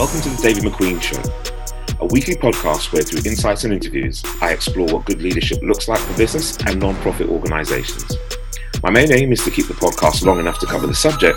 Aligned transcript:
Welcome 0.00 0.22
to 0.22 0.30
the 0.30 0.40
David 0.42 0.62
McQueen 0.64 0.98
Show, 1.02 1.20
a 2.00 2.06
weekly 2.06 2.34
podcast 2.34 2.90
where 2.90 3.02
through 3.02 3.30
insights 3.30 3.64
and 3.64 3.72
interviews, 3.74 4.24
I 4.40 4.50
explore 4.50 4.86
what 4.86 5.04
good 5.04 5.20
leadership 5.20 5.60
looks 5.60 5.88
like 5.88 5.98
for 5.98 6.16
business 6.16 6.56
and 6.64 6.80
non-profit 6.80 7.28
organizations. 7.28 8.16
My 8.82 8.88
main 8.88 9.12
aim 9.12 9.30
is 9.30 9.44
to 9.44 9.50
keep 9.50 9.66
the 9.66 9.74
podcast 9.74 10.24
long 10.24 10.40
enough 10.40 10.58
to 10.60 10.66
cover 10.66 10.86
the 10.86 10.94
subject, 10.94 11.36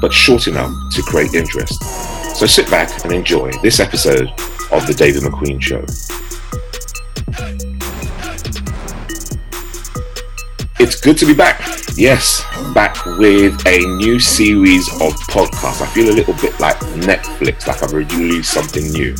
but 0.00 0.12
short 0.12 0.46
enough 0.46 0.72
to 0.92 1.02
create 1.02 1.34
interest. 1.34 1.82
So 2.36 2.46
sit 2.46 2.70
back 2.70 3.04
and 3.04 3.12
enjoy 3.12 3.50
this 3.64 3.80
episode 3.80 4.28
of 4.70 4.86
the 4.86 4.94
David 4.96 5.24
McQueen 5.24 5.60
Show. 5.60 5.84
It's 10.78 11.00
good 11.00 11.18
to 11.18 11.26
be 11.26 11.34
back. 11.34 11.83
Yes, 11.96 12.42
back 12.74 13.06
with 13.06 13.64
a 13.68 13.78
new 13.78 14.18
series 14.18 14.88
of 14.94 15.12
podcasts. 15.30 15.80
I 15.80 15.86
feel 15.86 16.10
a 16.10 16.16
little 16.16 16.34
bit 16.34 16.58
like 16.58 16.76
Netflix, 16.78 17.68
like 17.68 17.84
I've 17.84 17.92
released 17.92 18.52
something 18.52 18.90
new. 18.90 19.14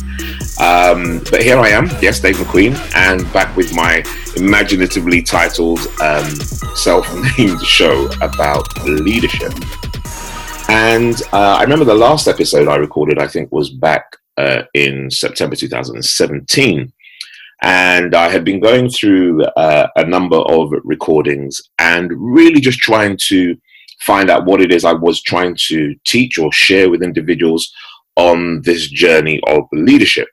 Um, 0.59 1.21
but 1.31 1.41
here 1.41 1.57
I 1.57 1.69
am, 1.69 1.85
yes, 2.01 2.19
Dave 2.19 2.35
McQueen, 2.35 2.75
and 2.93 3.31
back 3.31 3.55
with 3.55 3.73
my 3.73 4.03
imaginatively 4.35 5.21
titled 5.21 5.79
um, 6.01 6.29
self 6.75 7.07
named 7.37 7.61
show 7.65 8.09
about 8.21 8.67
leadership. 8.83 9.53
And 10.67 11.21
uh, 11.31 11.55
I 11.57 11.61
remember 11.61 11.85
the 11.85 11.95
last 11.95 12.27
episode 12.27 12.67
I 12.67 12.75
recorded, 12.75 13.19
I 13.19 13.27
think, 13.27 13.53
was 13.53 13.69
back 13.69 14.17
uh, 14.35 14.63
in 14.73 15.09
September 15.09 15.55
2017 15.55 16.91
and 17.61 18.13
I 18.15 18.29
had 18.29 18.43
been 18.43 18.59
going 18.59 18.89
through 18.89 19.43
uh, 19.43 19.87
a 19.95 20.05
number 20.05 20.37
of 20.37 20.71
recordings 20.83 21.61
and 21.79 22.11
really 22.15 22.59
just 22.59 22.79
trying 22.79 23.17
to 23.27 23.55
find 24.01 24.29
out 24.29 24.45
what 24.45 24.61
it 24.61 24.71
is 24.71 24.85
I 24.85 24.93
was 24.93 25.21
trying 25.21 25.55
to 25.67 25.95
teach 26.05 26.37
or 26.37 26.51
share 26.51 26.89
with 26.89 27.01
individuals 27.01 27.71
on 28.17 28.61
this 28.61 28.87
journey 28.87 29.41
of 29.47 29.63
leadership. 29.71 30.27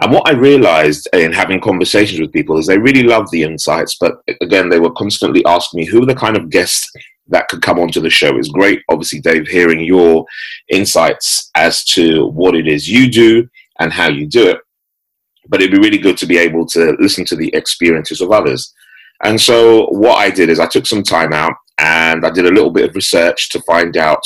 And 0.00 0.12
what 0.12 0.28
I 0.28 0.32
realized 0.32 1.08
in 1.12 1.32
having 1.32 1.60
conversations 1.60 2.20
with 2.20 2.32
people 2.32 2.58
is 2.58 2.66
they 2.66 2.78
really 2.78 3.02
loved 3.02 3.32
the 3.32 3.42
insights, 3.42 3.96
but 4.00 4.18
again, 4.40 4.68
they 4.68 4.78
were 4.78 4.92
constantly 4.92 5.44
asking 5.44 5.80
me 5.80 5.86
who 5.86 6.02
are 6.02 6.06
the 6.06 6.14
kind 6.14 6.36
of 6.36 6.50
guests 6.50 6.88
that 7.26 7.48
could 7.48 7.62
come 7.62 7.78
onto 7.78 8.00
the 8.00 8.08
show. 8.08 8.36
It's 8.36 8.48
great, 8.48 8.80
obviously, 8.88 9.20
Dave, 9.20 9.48
hearing 9.48 9.80
your 9.80 10.24
insights 10.68 11.50
as 11.56 11.84
to 11.86 12.26
what 12.28 12.54
it 12.54 12.68
is 12.68 12.88
you 12.88 13.10
do 13.10 13.48
and 13.80 13.92
how 13.92 14.08
you 14.08 14.26
do 14.26 14.48
it 14.48 14.58
but 15.48 15.60
it'd 15.60 15.72
be 15.72 15.78
really 15.78 15.98
good 15.98 16.18
to 16.18 16.26
be 16.26 16.38
able 16.38 16.66
to 16.66 16.96
listen 17.00 17.24
to 17.26 17.36
the 17.36 17.54
experiences 17.54 18.20
of 18.20 18.30
others. 18.30 18.72
And 19.24 19.40
so 19.40 19.86
what 19.86 20.16
I 20.16 20.30
did 20.30 20.48
is 20.48 20.60
I 20.60 20.66
took 20.66 20.86
some 20.86 21.02
time 21.02 21.32
out 21.32 21.54
and 21.78 22.24
I 22.24 22.30
did 22.30 22.46
a 22.46 22.50
little 22.50 22.70
bit 22.70 22.88
of 22.88 22.94
research 22.94 23.48
to 23.50 23.62
find 23.62 23.96
out 23.96 24.22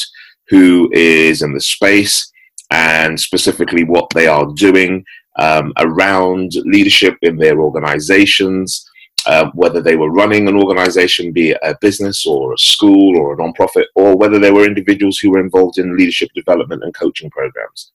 who 0.48 0.91
is 0.93 1.43
in 1.43 1.55
the 1.55 1.61
space 1.61 2.31
and 2.70 3.19
specifically 3.19 3.84
what 3.84 4.11
they 4.15 4.27
are 4.27 4.47
doing 4.55 5.05
um, 5.39 5.73
around 5.78 6.53
leadership 6.65 7.17
in 7.23 7.37
their 7.37 7.61
organizations, 7.61 8.87
uh, 9.27 9.50
whether 9.55 9.81
they 9.81 9.97
were 9.97 10.11
running 10.11 10.48
an 10.48 10.56
organization, 10.56 11.33
be 11.33 11.50
it 11.50 11.59
a 11.62 11.75
business 11.81 12.27
or 12.27 12.53
a 12.53 12.59
school 12.59 13.19
or 13.19 13.33
a 13.33 13.37
nonprofit, 13.37 13.84
or 13.95 14.17
whether 14.17 14.39
they 14.39 14.50
were 14.50 14.67
individuals 14.67 15.19
who 15.19 15.31
were 15.31 15.41
involved 15.41 15.78
in 15.78 15.97
leadership 15.97 16.28
development 16.34 16.83
and 16.83 16.95
coaching 16.95 17.31
programs. 17.31 17.93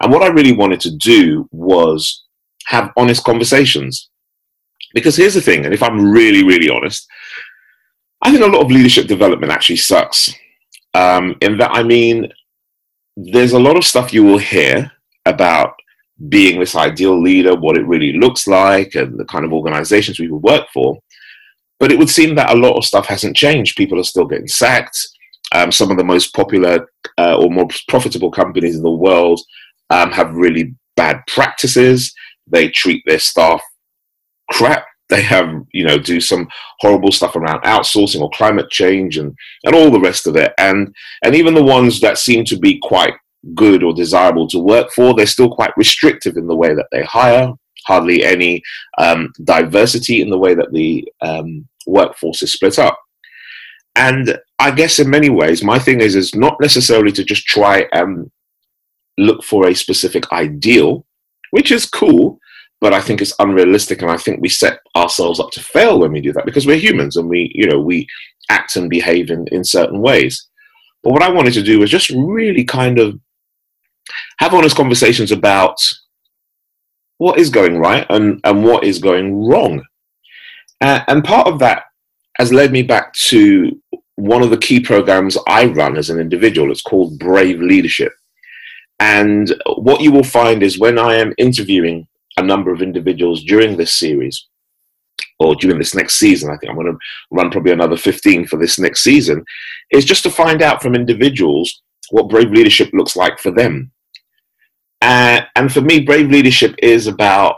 And 0.00 0.12
what 0.12 0.22
I 0.22 0.28
really 0.28 0.52
wanted 0.52 0.80
to 0.80 0.96
do 0.96 1.48
was 1.52 2.24
have 2.68 2.92
honest 2.96 3.24
conversations. 3.24 4.10
Because 4.94 5.16
here's 5.16 5.34
the 5.34 5.40
thing, 5.40 5.64
and 5.64 5.74
if 5.74 5.82
I'm 5.82 6.10
really, 6.10 6.44
really 6.44 6.68
honest, 6.70 7.06
I 8.22 8.30
think 8.30 8.42
a 8.42 8.46
lot 8.46 8.62
of 8.62 8.70
leadership 8.70 9.06
development 9.06 9.52
actually 9.52 9.76
sucks. 9.76 10.32
Um, 10.94 11.36
in 11.40 11.56
that, 11.58 11.70
I 11.72 11.82
mean, 11.82 12.30
there's 13.16 13.52
a 13.52 13.58
lot 13.58 13.76
of 13.76 13.84
stuff 13.84 14.12
you 14.12 14.22
will 14.22 14.38
hear 14.38 14.90
about 15.24 15.74
being 16.28 16.58
this 16.58 16.74
ideal 16.74 17.20
leader, 17.20 17.54
what 17.54 17.78
it 17.78 17.86
really 17.86 18.12
looks 18.18 18.46
like, 18.46 18.94
and 18.94 19.18
the 19.18 19.24
kind 19.24 19.44
of 19.44 19.52
organizations 19.52 20.18
we 20.18 20.28
would 20.28 20.42
work 20.42 20.66
for. 20.72 20.98
But 21.80 21.90
it 21.90 21.98
would 21.98 22.10
seem 22.10 22.34
that 22.34 22.50
a 22.50 22.58
lot 22.58 22.76
of 22.76 22.84
stuff 22.84 23.06
hasn't 23.06 23.36
changed. 23.36 23.76
People 23.76 23.98
are 24.00 24.04
still 24.04 24.26
getting 24.26 24.48
sacked. 24.48 24.98
Um, 25.54 25.72
some 25.72 25.90
of 25.90 25.96
the 25.96 26.04
most 26.04 26.34
popular 26.34 26.88
uh, 27.16 27.36
or 27.38 27.50
most 27.50 27.88
profitable 27.88 28.30
companies 28.30 28.76
in 28.76 28.82
the 28.82 28.90
world 28.90 29.40
um, 29.90 30.10
have 30.12 30.34
really 30.34 30.74
bad 30.96 31.22
practices. 31.28 32.12
They 32.50 32.68
treat 32.68 33.02
their 33.06 33.18
staff 33.18 33.62
crap. 34.50 34.84
They 35.08 35.22
have, 35.22 35.50
you 35.72 35.84
know, 35.84 35.98
do 35.98 36.20
some 36.20 36.48
horrible 36.80 37.12
stuff 37.12 37.34
around 37.34 37.62
outsourcing 37.62 38.20
or 38.20 38.30
climate 38.30 38.70
change 38.70 39.16
and, 39.16 39.34
and 39.64 39.74
all 39.74 39.90
the 39.90 40.00
rest 40.00 40.26
of 40.26 40.36
it. 40.36 40.52
And 40.58 40.94
and 41.24 41.34
even 41.34 41.54
the 41.54 41.62
ones 41.62 42.00
that 42.00 42.18
seem 42.18 42.44
to 42.46 42.58
be 42.58 42.78
quite 42.82 43.14
good 43.54 43.82
or 43.82 43.94
desirable 43.94 44.46
to 44.48 44.58
work 44.58 44.90
for, 44.92 45.14
they're 45.14 45.26
still 45.26 45.50
quite 45.50 45.76
restrictive 45.76 46.36
in 46.36 46.46
the 46.46 46.56
way 46.56 46.74
that 46.74 46.88
they 46.92 47.04
hire. 47.04 47.52
Hardly 47.86 48.22
any 48.22 48.62
um, 48.98 49.32
diversity 49.44 50.20
in 50.20 50.28
the 50.28 50.36
way 50.36 50.54
that 50.54 50.72
the 50.72 51.10
um, 51.22 51.66
workforce 51.86 52.42
is 52.42 52.52
split 52.52 52.78
up. 52.78 52.98
And 53.96 54.38
I 54.58 54.70
guess 54.72 54.98
in 54.98 55.08
many 55.08 55.30
ways, 55.30 55.64
my 55.64 55.78
thing 55.78 56.00
is 56.02 56.14
is 56.14 56.34
not 56.34 56.56
necessarily 56.60 57.12
to 57.12 57.24
just 57.24 57.46
try 57.46 57.86
and 57.92 58.30
look 59.16 59.42
for 59.42 59.68
a 59.68 59.74
specific 59.74 60.30
ideal, 60.32 61.06
which 61.50 61.70
is 61.70 61.86
cool, 61.86 62.38
but 62.80 62.92
I 62.92 63.00
think 63.00 63.20
it's 63.20 63.34
unrealistic, 63.38 64.02
and 64.02 64.10
I 64.10 64.16
think 64.16 64.40
we 64.40 64.48
set 64.48 64.80
ourselves 64.96 65.40
up 65.40 65.50
to 65.52 65.60
fail 65.60 66.00
when 66.00 66.12
we 66.12 66.20
do 66.20 66.32
that 66.32 66.44
because 66.44 66.66
we're 66.66 66.76
humans 66.76 67.16
and 67.16 67.28
we, 67.28 67.50
you 67.54 67.66
know, 67.66 67.80
we 67.80 68.06
act 68.50 68.76
and 68.76 68.88
behave 68.88 69.30
in, 69.30 69.46
in 69.48 69.64
certain 69.64 70.00
ways. 70.00 70.48
But 71.02 71.12
what 71.12 71.22
I 71.22 71.30
wanted 71.30 71.54
to 71.54 71.62
do 71.62 71.80
was 71.80 71.90
just 71.90 72.10
really 72.10 72.64
kind 72.64 72.98
of 72.98 73.18
have 74.38 74.54
honest 74.54 74.76
conversations 74.76 75.32
about 75.32 75.76
what 77.18 77.38
is 77.38 77.50
going 77.50 77.78
right 77.78 78.06
and, 78.10 78.40
and 78.44 78.64
what 78.64 78.84
is 78.84 78.98
going 78.98 79.44
wrong. 79.44 79.82
Uh, 80.80 81.00
and 81.08 81.24
part 81.24 81.48
of 81.48 81.58
that 81.58 81.84
has 82.38 82.52
led 82.52 82.70
me 82.70 82.82
back 82.82 83.12
to 83.14 83.80
one 84.14 84.42
of 84.42 84.50
the 84.50 84.56
key 84.56 84.80
programs 84.80 85.36
I 85.46 85.66
run 85.66 85.96
as 85.96 86.10
an 86.10 86.20
individual. 86.20 86.70
It's 86.70 86.82
called 86.82 87.18
Brave 87.18 87.60
Leadership. 87.60 88.12
And 89.00 89.54
what 89.76 90.00
you 90.00 90.10
will 90.10 90.24
find 90.24 90.62
is 90.62 90.78
when 90.78 90.98
I 90.98 91.14
am 91.14 91.34
interviewing 91.38 92.06
a 92.36 92.42
number 92.42 92.72
of 92.72 92.82
individuals 92.82 93.44
during 93.44 93.76
this 93.76 93.94
series, 93.94 94.46
or 95.40 95.54
during 95.54 95.78
this 95.78 95.94
next 95.94 96.14
season, 96.14 96.50
I 96.50 96.56
think 96.56 96.70
I'm 96.70 96.76
going 96.76 96.92
to 96.92 96.98
run 97.30 97.50
probably 97.50 97.72
another 97.72 97.96
15 97.96 98.46
for 98.46 98.56
this 98.56 98.78
next 98.78 99.02
season, 99.02 99.44
is 99.90 100.04
just 100.04 100.22
to 100.24 100.30
find 100.30 100.62
out 100.62 100.82
from 100.82 100.94
individuals 100.94 101.82
what 102.10 102.28
brave 102.28 102.50
leadership 102.50 102.90
looks 102.92 103.16
like 103.16 103.38
for 103.38 103.50
them. 103.50 103.92
Uh, 105.00 105.42
and 105.54 105.72
for 105.72 105.80
me, 105.80 106.00
brave 106.00 106.30
leadership 106.30 106.74
is 106.78 107.06
about 107.06 107.56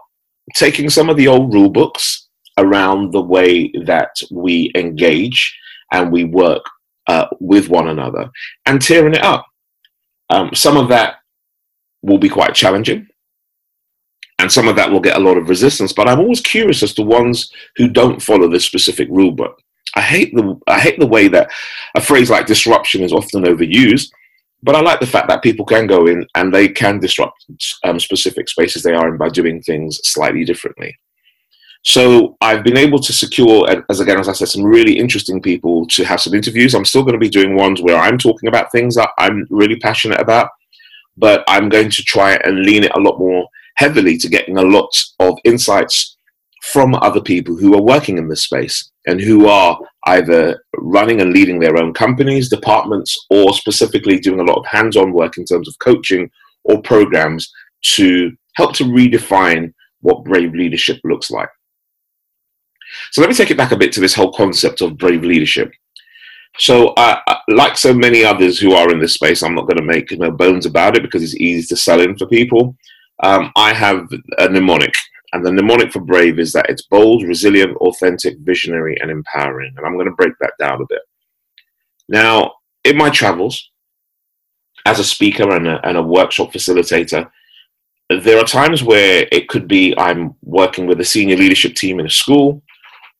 taking 0.54 0.90
some 0.90 1.08
of 1.08 1.16
the 1.16 1.28
old 1.28 1.54
rule 1.54 1.70
books 1.70 2.28
around 2.58 3.12
the 3.12 3.22
way 3.22 3.70
that 3.84 4.14
we 4.30 4.70
engage 4.74 5.58
and 5.92 6.12
we 6.12 6.24
work 6.24 6.62
uh, 7.06 7.26
with 7.40 7.68
one 7.68 7.88
another 7.88 8.30
and 8.66 8.82
tearing 8.82 9.14
it 9.14 9.22
up. 9.22 9.46
Um, 10.28 10.50
some 10.54 10.76
of 10.76 10.88
that 10.88 11.16
will 12.02 12.18
be 12.18 12.28
quite 12.28 12.54
challenging. 12.54 13.06
And 14.38 14.50
some 14.50 14.68
of 14.68 14.76
that 14.76 14.90
will 14.90 15.00
get 15.00 15.16
a 15.16 15.20
lot 15.20 15.36
of 15.36 15.48
resistance, 15.48 15.92
but 15.92 16.08
I'm 16.08 16.20
always 16.20 16.40
curious 16.40 16.82
as 16.82 16.94
to 16.94 17.02
ones 17.02 17.52
who 17.76 17.88
don't 17.88 18.22
follow 18.22 18.48
this 18.48 18.64
specific 18.64 19.08
rule 19.10 19.32
book. 19.32 19.60
I 19.96 20.00
hate 20.00 20.34
the 20.34 20.58
I 20.66 20.80
hate 20.80 20.98
the 20.98 21.06
way 21.06 21.28
that 21.28 21.50
a 21.94 22.00
phrase 22.00 22.30
like 22.30 22.46
disruption 22.46 23.02
is 23.02 23.12
often 23.12 23.44
overused, 23.44 24.10
but 24.62 24.76
I 24.76 24.80
like 24.80 25.00
the 25.00 25.06
fact 25.06 25.28
that 25.28 25.42
people 25.42 25.66
can 25.66 25.86
go 25.86 26.06
in 26.06 26.26
and 26.36 26.54
they 26.54 26.68
can 26.68 27.00
disrupt 27.00 27.44
um, 27.84 27.98
specific 27.98 28.48
spaces 28.48 28.82
they 28.82 28.94
are 28.94 29.08
in 29.08 29.18
by 29.18 29.28
doing 29.28 29.60
things 29.62 30.00
slightly 30.04 30.44
differently. 30.44 30.96
So 31.82 32.36
I've 32.42 32.62
been 32.62 32.76
able 32.76 32.98
to 33.00 33.12
secure, 33.12 33.66
as 33.88 34.00
again 34.00 34.20
as 34.20 34.28
I 34.28 34.32
said, 34.32 34.48
some 34.48 34.64
really 34.64 34.98
interesting 34.98 35.40
people 35.40 35.86
to 35.88 36.04
have 36.04 36.20
some 36.20 36.34
interviews. 36.34 36.74
I'm 36.74 36.84
still 36.84 37.02
going 37.02 37.14
to 37.14 37.18
be 37.18 37.28
doing 37.28 37.56
ones 37.56 37.80
where 37.80 37.96
I'm 37.96 38.18
talking 38.18 38.48
about 38.48 38.70
things 38.70 38.94
that 38.96 39.10
I'm 39.18 39.46
really 39.48 39.76
passionate 39.76 40.20
about, 40.20 40.50
but 41.20 41.44
I'm 41.46 41.68
going 41.68 41.90
to 41.90 42.02
try 42.02 42.34
and 42.44 42.60
lean 42.60 42.84
it 42.84 42.96
a 42.96 43.00
lot 43.00 43.18
more 43.18 43.46
heavily 43.76 44.16
to 44.18 44.28
getting 44.28 44.56
a 44.56 44.62
lot 44.62 44.90
of 45.20 45.38
insights 45.44 46.16
from 46.62 46.94
other 46.94 47.20
people 47.20 47.56
who 47.56 47.74
are 47.74 47.82
working 47.82 48.18
in 48.18 48.28
this 48.28 48.44
space 48.44 48.90
and 49.06 49.20
who 49.20 49.46
are 49.46 49.78
either 50.06 50.62
running 50.76 51.20
and 51.20 51.32
leading 51.32 51.58
their 51.58 51.76
own 51.76 51.92
companies, 51.94 52.48
departments, 52.48 53.26
or 53.30 53.52
specifically 53.52 54.18
doing 54.18 54.40
a 54.40 54.44
lot 54.44 54.58
of 54.58 54.66
hands 54.66 54.96
on 54.96 55.12
work 55.12 55.38
in 55.38 55.44
terms 55.44 55.68
of 55.68 55.78
coaching 55.78 56.30
or 56.64 56.82
programs 56.82 57.50
to 57.82 58.32
help 58.54 58.74
to 58.74 58.84
redefine 58.84 59.72
what 60.00 60.24
brave 60.24 60.54
leadership 60.54 60.98
looks 61.04 61.30
like. 61.30 61.48
So 63.12 63.20
let 63.20 63.28
me 63.28 63.36
take 63.36 63.50
it 63.50 63.56
back 63.56 63.72
a 63.72 63.76
bit 63.76 63.92
to 63.92 64.00
this 64.00 64.14
whole 64.14 64.32
concept 64.32 64.80
of 64.80 64.98
brave 64.98 65.22
leadership. 65.22 65.72
So, 66.58 66.88
uh, 66.88 67.20
like 67.48 67.76
so 67.76 67.94
many 67.94 68.24
others 68.24 68.58
who 68.58 68.74
are 68.74 68.90
in 68.90 68.98
this 68.98 69.14
space, 69.14 69.42
I'm 69.42 69.54
not 69.54 69.66
going 69.66 69.78
to 69.78 69.84
make 69.84 70.10
no 70.12 70.30
bones 70.30 70.66
about 70.66 70.96
it 70.96 71.02
because 71.02 71.22
it's 71.22 71.36
easy 71.36 71.66
to 71.68 71.76
sell 71.76 72.00
in 72.00 72.16
for 72.16 72.26
people. 72.26 72.76
Um, 73.22 73.52
I 73.56 73.72
have 73.72 74.08
a 74.38 74.48
mnemonic, 74.48 74.92
and 75.32 75.44
the 75.44 75.52
mnemonic 75.52 75.92
for 75.92 76.00
brave 76.00 76.38
is 76.38 76.52
that 76.52 76.68
it's 76.68 76.82
bold, 76.82 77.22
resilient, 77.22 77.76
authentic, 77.76 78.38
visionary, 78.40 78.96
and 79.00 79.10
empowering. 79.10 79.72
And 79.76 79.86
I'm 79.86 79.94
going 79.94 80.06
to 80.06 80.12
break 80.12 80.32
that 80.40 80.54
down 80.58 80.82
a 80.82 80.86
bit. 80.88 81.02
Now, 82.08 82.54
in 82.84 82.96
my 82.96 83.10
travels, 83.10 83.70
as 84.86 84.98
a 84.98 85.04
speaker 85.04 85.54
and 85.54 85.68
a, 85.68 85.86
and 85.86 85.96
a 85.96 86.02
workshop 86.02 86.52
facilitator, 86.52 87.30
there 88.08 88.38
are 88.38 88.44
times 88.44 88.82
where 88.82 89.28
it 89.30 89.48
could 89.48 89.68
be 89.68 89.94
I'm 89.96 90.34
working 90.42 90.86
with 90.86 91.00
a 91.00 91.04
senior 91.04 91.36
leadership 91.36 91.74
team 91.74 92.00
in 92.00 92.06
a 92.06 92.10
school, 92.10 92.62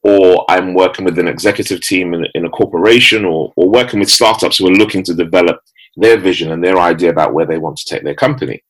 or 0.03 0.45
I'm 0.49 0.75
working 0.75 1.05
with 1.05 1.19
an 1.19 1.29
executive 1.29 1.81
team 1.81 2.15
in, 2.15 2.27
in 2.35 2.47
a 2.47 2.51
corporation, 2.51 3.25
or, 3.25 3.53
or 3.57 3.69
working 3.69 4.01
with 4.01 4.11
startups 4.11 4.59
who 4.59 4.67
are 4.67 4.73
looking 4.73 5.03
to 5.05 5.15
develop 5.15 5.61
their 5.97 6.19
vision 6.19 6.53
and 6.53 6.63
their 6.63 6.79
idea 6.79 7.11
about 7.11 7.35
where 7.35 7.47
they 7.47 7.59
want 7.59 7.77
to 7.79 7.85
take 7.85 8.05
their 8.05 8.15
company. 8.15 8.63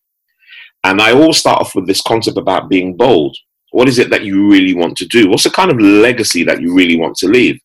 And 0.85 1.01
I 1.01 1.13
all 1.13 1.33
start 1.33 1.61
off 1.61 1.75
with 1.75 1.87
this 1.87 2.01
concept 2.01 2.39
about 2.39 2.69
being 2.69 2.97
bold. 2.97 3.37
What 3.73 3.89
is 3.89 3.99
it 3.99 4.11
that 4.11 4.25
you 4.25 4.51
really 4.51 4.75
want 4.75 4.97
to 4.97 5.07
do? 5.07 5.29
What's 5.29 5.45
the 5.45 5.51
kind 5.51 5.71
of 5.71 5.79
legacy 5.79 6.43
that 6.45 6.61
you 6.61 6.75
really 6.75 6.99
want 6.99 7.17
to 7.19 7.29
leave? 7.29 7.61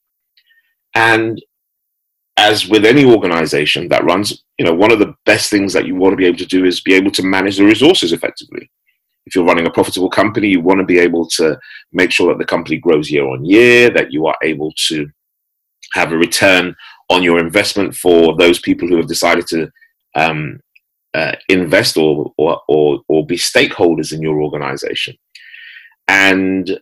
And 0.93 1.41
as 2.37 2.67
with 2.67 2.85
any 2.85 3.05
organization 3.05 3.87
that 3.89 4.03
runs, 4.03 4.43
you 4.59 4.65
know, 4.65 4.73
one 4.73 4.91
of 4.91 4.99
the 4.99 5.15
best 5.25 5.49
things 5.49 5.73
that 5.73 5.85
you 5.85 5.95
want 5.95 6.13
to 6.13 6.17
be 6.17 6.25
able 6.25 6.37
to 6.37 6.45
do 6.45 6.65
is 6.65 6.81
be 6.81 6.93
able 6.93 7.11
to 7.11 7.23
manage 7.23 7.57
the 7.57 7.65
resources 7.65 8.11
effectively. 8.11 8.69
If 9.25 9.35
you're 9.35 9.45
running 9.45 9.67
a 9.67 9.71
profitable 9.71 10.09
company, 10.09 10.47
you 10.47 10.61
want 10.61 10.79
to 10.79 10.85
be 10.85 10.99
able 10.99 11.27
to 11.29 11.59
make 11.91 12.11
sure 12.11 12.29
that 12.29 12.37
the 12.37 12.45
company 12.45 12.77
grows 12.77 13.09
year 13.09 13.27
on 13.27 13.45
year, 13.45 13.89
that 13.89 14.11
you 14.11 14.27
are 14.27 14.37
able 14.43 14.71
to 14.87 15.09
have 15.93 16.11
a 16.11 16.17
return 16.17 16.75
on 17.09 17.23
your 17.23 17.39
investment 17.39 17.95
for 17.95 18.35
those 18.35 18.59
people 18.59 18.87
who 18.87 18.97
have 18.97 19.07
decided 19.07 19.47
to 19.47 19.71
um, 20.15 20.59
uh, 21.13 21.35
invest 21.49 21.97
or, 21.97 22.33
or, 22.37 22.61
or, 22.67 22.99
or 23.07 23.25
be 23.25 23.37
stakeholders 23.37 24.13
in 24.13 24.21
your 24.21 24.41
organization. 24.41 25.15
And 26.07 26.79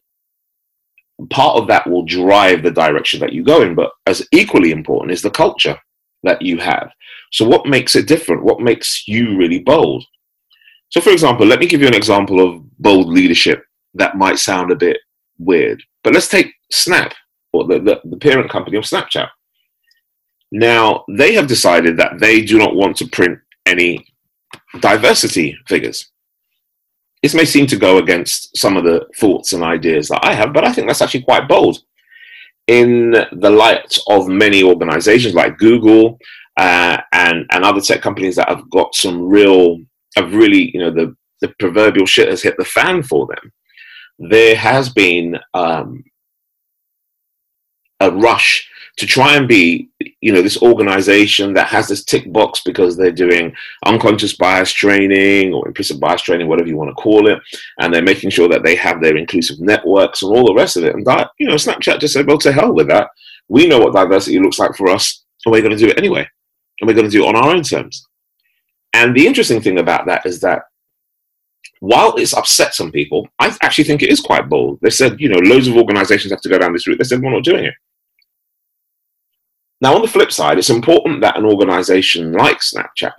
part 1.30 1.58
of 1.58 1.68
that 1.68 1.90
will 1.90 2.04
drive 2.06 2.64
the 2.64 2.72
direction 2.72 3.20
that 3.20 3.34
you 3.34 3.44
go 3.44 3.62
in. 3.62 3.76
But 3.76 3.92
as 4.08 4.28
equally 4.32 4.72
important 4.72 5.12
is 5.12 5.22
the 5.22 5.30
culture 5.30 5.78
that 6.24 6.42
you 6.42 6.58
have. 6.58 6.92
So, 7.32 7.46
what 7.48 7.66
makes 7.68 7.96
it 7.96 8.08
different? 8.08 8.44
What 8.44 8.62
makes 8.62 9.08
you 9.08 9.38
really 9.38 9.60
bold? 9.60 10.06
So, 10.94 11.02
for 11.02 11.10
example, 11.10 11.48
let 11.48 11.60
me 11.60 11.66
give 11.66 11.82
you 11.82 11.88
an 11.88 11.96
example 11.96 12.40
of 12.40 12.62
bold 12.78 13.08
leadership 13.08 13.66
that 13.96 14.16
might 14.16 14.38
sound 14.38 14.70
a 14.70 14.76
bit 14.76 14.98
weird. 15.40 15.82
But 16.04 16.14
let's 16.14 16.28
take 16.28 16.54
Snap, 16.72 17.16
or 17.52 17.66
the, 17.66 17.80
the, 17.80 18.02
the 18.06 18.18
parent 18.18 18.52
company 18.52 18.78
of 18.78 18.84
Snapchat. 18.84 19.28
Now, 20.52 21.04
they 21.10 21.34
have 21.34 21.48
decided 21.48 21.98
that 21.98 22.20
they 22.20 22.42
do 22.42 22.60
not 22.60 22.76
want 22.76 22.96
to 22.98 23.08
print 23.08 23.40
any 23.66 24.06
diversity 24.82 25.58
figures. 25.68 26.12
This 27.24 27.34
may 27.34 27.46
seem 27.46 27.66
to 27.68 27.76
go 27.76 27.98
against 27.98 28.56
some 28.56 28.78
of 28.78 28.84
the 28.84 29.08
thoughts 29.18 29.54
and 29.54 29.64
ideas 29.64 30.10
that 30.10 30.24
I 30.24 30.36
have, 30.36 30.54
but 30.54 30.64
I 30.64 30.72
think 30.72 30.86
that's 30.86 31.02
actually 31.02 31.24
quite 31.24 31.48
bold. 31.48 31.80
In 32.68 33.16
the 33.32 33.50
light 33.50 33.98
of 34.10 34.28
many 34.28 34.62
organizations 34.62 35.34
like 35.34 35.58
Google 35.58 36.20
uh, 36.56 37.00
and, 37.14 37.48
and 37.52 37.64
other 37.64 37.82
tech 37.82 38.04
companies 38.04 38.36
that 38.36 38.50
have 38.50 38.70
got 38.70 38.94
some 38.94 39.24
real, 39.24 39.80
have 40.16 40.34
really, 40.34 40.72
you 40.74 40.80
know, 40.80 40.92
the, 40.92 41.16
the 41.42 41.54
proverbial 41.60 42.06
shit 42.06 42.30
has 42.30 42.42
hit 42.42 42.56
the 42.58 42.66
fan 42.66 43.04
for 43.04 43.28
them, 43.28 43.52
there 44.20 44.56
has 44.56 44.90
been 44.90 45.38
um, 45.54 46.04
a 48.00 48.12
rush 48.12 48.70
to 48.98 49.08
try 49.08 49.36
and 49.36 49.48
be, 49.48 49.90
you 50.22 50.32
know, 50.32 50.42
this 50.42 50.62
organization 50.62 51.54
that 51.54 51.68
has 51.68 51.88
this 51.88 52.04
tick 52.04 52.32
box 52.32 52.62
because 52.64 52.96
they're 52.96 53.12
doing 53.12 53.52
unconscious 53.86 54.36
bias 54.36 54.72
training 54.72 55.52
or 55.52 55.68
implicit 55.68 56.00
bias 56.00 56.22
training, 56.22 56.48
whatever 56.48 56.70
you 56.70 56.78
want 56.78 56.92
to 56.92 57.02
call 57.02 57.28
it, 57.28 57.40
and 57.80 57.92
they're 57.92 58.04
making 58.04 58.30
sure 58.30 58.48
that 58.48 58.64
they 58.64 58.76
have 58.76 59.02
their 59.02 59.18
inclusive 59.18 59.60
networks 59.60 60.22
and 60.22 60.32
all 60.32 60.46
the 60.46 60.54
rest 60.54 60.78
of 60.78 60.84
it. 60.84 60.94
And 60.94 61.06
that, 61.08 61.32
you 61.40 61.48
know, 61.48 61.56
Snapchat 61.56 62.00
just 62.00 62.14
said, 62.14 62.28
well, 62.28 62.38
to 62.40 62.52
hell 62.52 62.72
with 62.72 62.88
that. 62.90 63.10
We 63.50 63.68
know 63.68 63.80
what 63.80 63.94
diversity 63.94 64.40
looks 64.40 64.60
like 64.60 64.76
for 64.76 64.90
us, 64.90 65.24
and 65.44 65.52
we're 65.52 65.62
going 65.62 65.76
to 65.76 65.84
do 65.84 65.90
it 65.90 65.98
anyway. 65.98 66.28
And 66.80 66.88
we're 66.88 66.94
going 66.94 67.10
to 67.10 67.12
do 67.12 67.26
it 67.26 67.28
on 67.28 67.36
our 67.36 67.52
own 67.52 67.64
terms. 67.64 68.08
And 68.94 69.16
the 69.16 69.26
interesting 69.26 69.62
thing 69.62 69.80
about 69.80 70.06
that 70.06 70.26
is 70.26 70.40
that 70.42 70.64
while 71.80 72.16
it's 72.16 72.34
upset 72.34 72.74
some 72.74 72.92
people, 72.92 73.28
I 73.40 73.56
actually 73.62 73.84
think 73.84 74.04
it 74.04 74.10
is 74.10 74.22
quite 74.22 74.48
bold. 74.48 74.80
They 74.82 74.90
said, 74.90 75.20
you 75.20 75.30
know, 75.30 75.40
loads 75.40 75.68
of 75.68 75.76
organizations 75.76 76.32
have 76.32 76.42
to 76.42 76.50
go 76.50 76.58
down 76.58 76.72
this 76.72 76.88
route. 76.88 76.98
They 76.98 77.04
said, 77.04 77.22
we're 77.22 77.32
not 77.32 77.44
doing 77.44 77.66
it. 77.66 77.74
Now, 79.82 79.96
on 79.96 80.02
the 80.02 80.08
flip 80.08 80.32
side, 80.32 80.58
it's 80.58 80.70
important 80.70 81.20
that 81.22 81.38
an 81.38 81.44
organization 81.44 82.32
like 82.32 82.60
Snapchat 82.60 83.12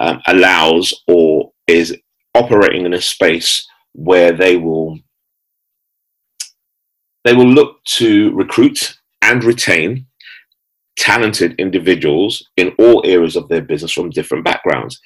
um, 0.00 0.22
allows 0.26 0.94
or 1.06 1.52
is 1.66 1.94
operating 2.34 2.86
in 2.86 2.94
a 2.94 3.00
space 3.00 3.66
where 3.92 4.32
they 4.32 4.56
will 4.56 4.98
they 7.24 7.34
will 7.34 7.46
look 7.46 7.82
to 7.84 8.32
recruit 8.32 8.98
and 9.22 9.44
retain 9.44 10.06
talented 10.96 11.54
individuals 11.58 12.50
in 12.56 12.72
all 12.78 13.02
areas 13.04 13.36
of 13.36 13.48
their 13.48 13.62
business 13.62 13.92
from 13.92 14.10
different 14.10 14.44
backgrounds. 14.44 15.00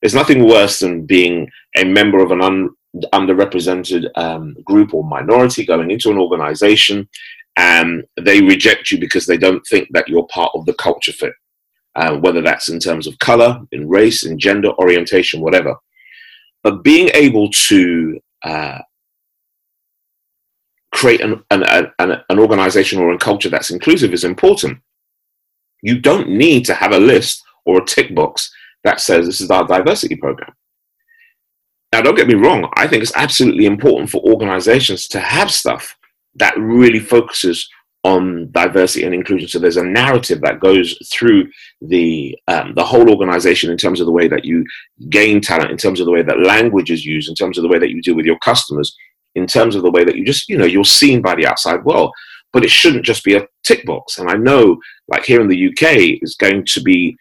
There's 0.00 0.14
nothing 0.14 0.46
worse 0.46 0.80
than 0.80 1.06
being 1.06 1.48
a 1.76 1.84
member 1.84 2.18
of 2.18 2.30
an 2.30 2.42
un, 2.42 2.70
underrepresented 3.12 4.10
um, 4.16 4.54
group 4.64 4.94
or 4.94 5.04
minority 5.04 5.64
going 5.64 5.90
into 5.90 6.10
an 6.10 6.18
organization 6.18 7.08
and 7.56 8.04
they 8.20 8.40
reject 8.40 8.90
you 8.90 8.98
because 8.98 9.26
they 9.26 9.36
don't 9.36 9.64
think 9.66 9.88
that 9.92 10.08
you're 10.08 10.26
part 10.26 10.50
of 10.54 10.66
the 10.66 10.74
culture 10.74 11.12
fit, 11.12 11.32
uh, 11.94 12.16
whether 12.16 12.40
that's 12.40 12.68
in 12.68 12.80
terms 12.80 13.06
of 13.06 13.18
color, 13.18 13.60
in 13.72 13.88
race, 13.88 14.24
in 14.24 14.38
gender, 14.38 14.70
orientation, 14.78 15.40
whatever. 15.40 15.76
But 16.62 16.82
being 16.82 17.10
able 17.14 17.50
to 17.50 18.18
uh, 18.42 18.78
create 20.92 21.20
an, 21.20 21.44
an, 21.50 21.64
an, 21.98 22.22
an 22.28 22.38
organization 22.38 22.98
or 22.98 23.12
a 23.12 23.18
culture 23.18 23.48
that's 23.48 23.70
inclusive 23.70 24.12
is 24.12 24.24
important. 24.24 24.78
You 25.84 26.00
don't 26.00 26.30
need 26.30 26.64
to 26.64 26.74
have 26.74 26.92
a 26.92 26.98
list 26.98 27.42
or 27.66 27.82
a 27.82 27.84
tick 27.84 28.14
box 28.14 28.50
that 28.84 29.00
says 29.00 29.26
this 29.26 29.42
is 29.42 29.50
our 29.50 29.66
diversity 29.66 30.16
program. 30.16 30.50
Now, 31.92 32.00
don't 32.00 32.16
get 32.16 32.26
me 32.26 32.34
wrong, 32.34 32.70
I 32.74 32.88
think 32.88 33.02
it's 33.02 33.14
absolutely 33.14 33.66
important 33.66 34.08
for 34.08 34.22
organizations 34.22 35.06
to 35.08 35.20
have 35.20 35.50
stuff 35.50 35.94
that 36.36 36.58
really 36.58 36.98
focuses 36.98 37.68
on 38.02 38.50
diversity 38.52 39.04
and 39.04 39.14
inclusion. 39.14 39.46
So 39.46 39.58
there's 39.58 39.76
a 39.76 39.84
narrative 39.84 40.40
that 40.40 40.60
goes 40.60 40.96
through 41.12 41.50
the 41.82 42.36
um, 42.48 42.72
the 42.74 42.84
whole 42.84 43.10
organization 43.10 43.70
in 43.70 43.76
terms 43.76 44.00
of 44.00 44.06
the 44.06 44.12
way 44.12 44.26
that 44.26 44.44
you 44.44 44.64
gain 45.10 45.42
talent, 45.42 45.70
in 45.70 45.76
terms 45.76 46.00
of 46.00 46.06
the 46.06 46.12
way 46.12 46.22
that 46.22 46.40
language 46.40 46.90
is 46.90 47.04
used, 47.04 47.28
in 47.28 47.34
terms 47.34 47.58
of 47.58 47.62
the 47.62 47.68
way 47.68 47.78
that 47.78 47.90
you 47.90 48.00
deal 48.00 48.16
with 48.16 48.26
your 48.26 48.38
customers, 48.38 48.96
in 49.34 49.46
terms 49.46 49.76
of 49.76 49.82
the 49.82 49.90
way 49.90 50.02
that 50.02 50.16
you 50.16 50.24
just 50.24 50.48
you 50.48 50.56
know 50.56 50.64
you're 50.64 50.84
seen 50.84 51.20
by 51.20 51.34
the 51.34 51.46
outside 51.46 51.84
world. 51.84 52.10
But 52.54 52.64
it 52.64 52.70
shouldn't 52.70 53.04
just 53.04 53.24
be 53.24 53.34
a 53.34 53.46
tick 53.64 53.84
box. 53.84 54.18
And 54.18 54.30
I 54.30 54.34
know, 54.34 54.78
like 55.08 55.24
here 55.24 55.42
in 55.42 55.48
the 55.48 55.68
UK, 55.68 56.22
is 56.22 56.36
going 56.36 56.64
to 56.64 56.82
be 56.82 57.14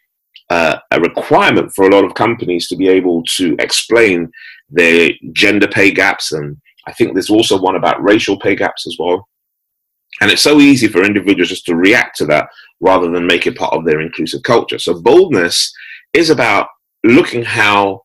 uh, 0.50 0.78
a 0.92 1.02
requirement 1.02 1.74
for 1.74 1.86
a 1.86 1.90
lot 1.90 2.06
of 2.06 2.14
companies 2.14 2.70
to 2.70 2.78
be 2.78 2.88
able 2.88 3.24
to 3.36 3.56
explain 3.60 4.32
their 4.70 5.10
gender 5.34 5.68
pay 5.68 5.92
gaps 5.92 6.32
and 6.32 6.58
I 6.86 6.94
think 6.94 7.14
there's 7.14 7.30
also 7.30 7.60
one 7.60 7.76
about 7.76 8.04
racial 8.04 8.38
pay 8.38 8.56
gaps 8.56 8.86
as 8.88 8.98
well. 9.00 9.28
And 10.22 10.30
it's 10.30 10.42
so 10.42 10.60
easy 10.60 10.88
for 10.88 11.04
individuals 11.04 11.50
just 11.50 11.66
to 11.66 11.76
react 11.76 12.18
to 12.18 12.26
that 12.28 12.48
rather 12.82 13.10
than 13.10 13.26
make 13.26 13.48
it 13.48 13.58
part 13.58 13.74
of 13.74 13.86
their 13.86 14.02
inclusive 14.02 14.44
culture. 14.44 14.78
So 14.78 15.02
boldness 15.02 15.74
is 16.14 16.30
about 16.30 16.68
looking 17.04 17.44
how 17.44 18.02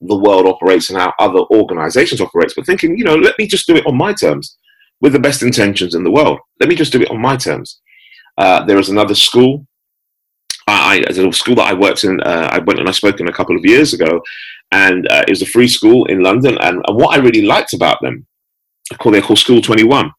the 0.00 0.16
world 0.16 0.46
operates 0.46 0.90
and 0.90 0.98
how 0.98 1.12
other 1.18 1.40
organizations 1.52 2.20
operates, 2.20 2.54
but 2.54 2.66
thinking, 2.66 2.96
you 2.96 3.04
know, 3.04 3.16
let 3.16 3.38
me 3.38 3.46
just 3.46 3.66
do 3.66 3.76
it 3.76 3.86
on 3.86 3.96
my 3.96 4.12
terms 4.12 4.56
with 5.00 5.12
the 5.12 5.18
best 5.18 5.42
intentions 5.42 5.94
in 5.94 6.04
the 6.04 6.10
world. 6.10 6.38
Let 6.60 6.68
me 6.68 6.74
just 6.74 6.92
do 6.92 7.00
it 7.00 7.10
on 7.10 7.20
my 7.20 7.36
terms. 7.36 7.80
Uh, 8.36 8.64
there 8.64 8.78
is 8.78 8.88
another 8.88 9.14
school. 9.14 9.66
A 10.68 11.32
school 11.32 11.56
that 11.56 11.66
I 11.66 11.74
worked 11.74 12.04
in, 12.04 12.20
uh, 12.20 12.48
I 12.52 12.58
went 12.58 12.78
and 12.78 12.88
I 12.88 12.92
spoke 12.92 13.18
in 13.20 13.28
a 13.28 13.32
couple 13.32 13.56
of 13.56 13.64
years 13.64 13.92
ago, 13.92 14.22
and 14.70 15.06
uh, 15.10 15.24
it 15.26 15.30
was 15.30 15.42
a 15.42 15.46
free 15.46 15.66
school 15.66 16.04
in 16.06 16.22
London. 16.22 16.56
And, 16.58 16.80
and 16.86 16.96
what 16.96 17.14
I 17.14 17.20
really 17.20 17.42
liked 17.42 17.72
about 17.74 17.98
them, 18.02 18.26
call 18.98 19.12
they 19.12 19.20
call 19.20 19.36
School 19.36 19.60
Twenty 19.60 19.84
One. 19.84 20.12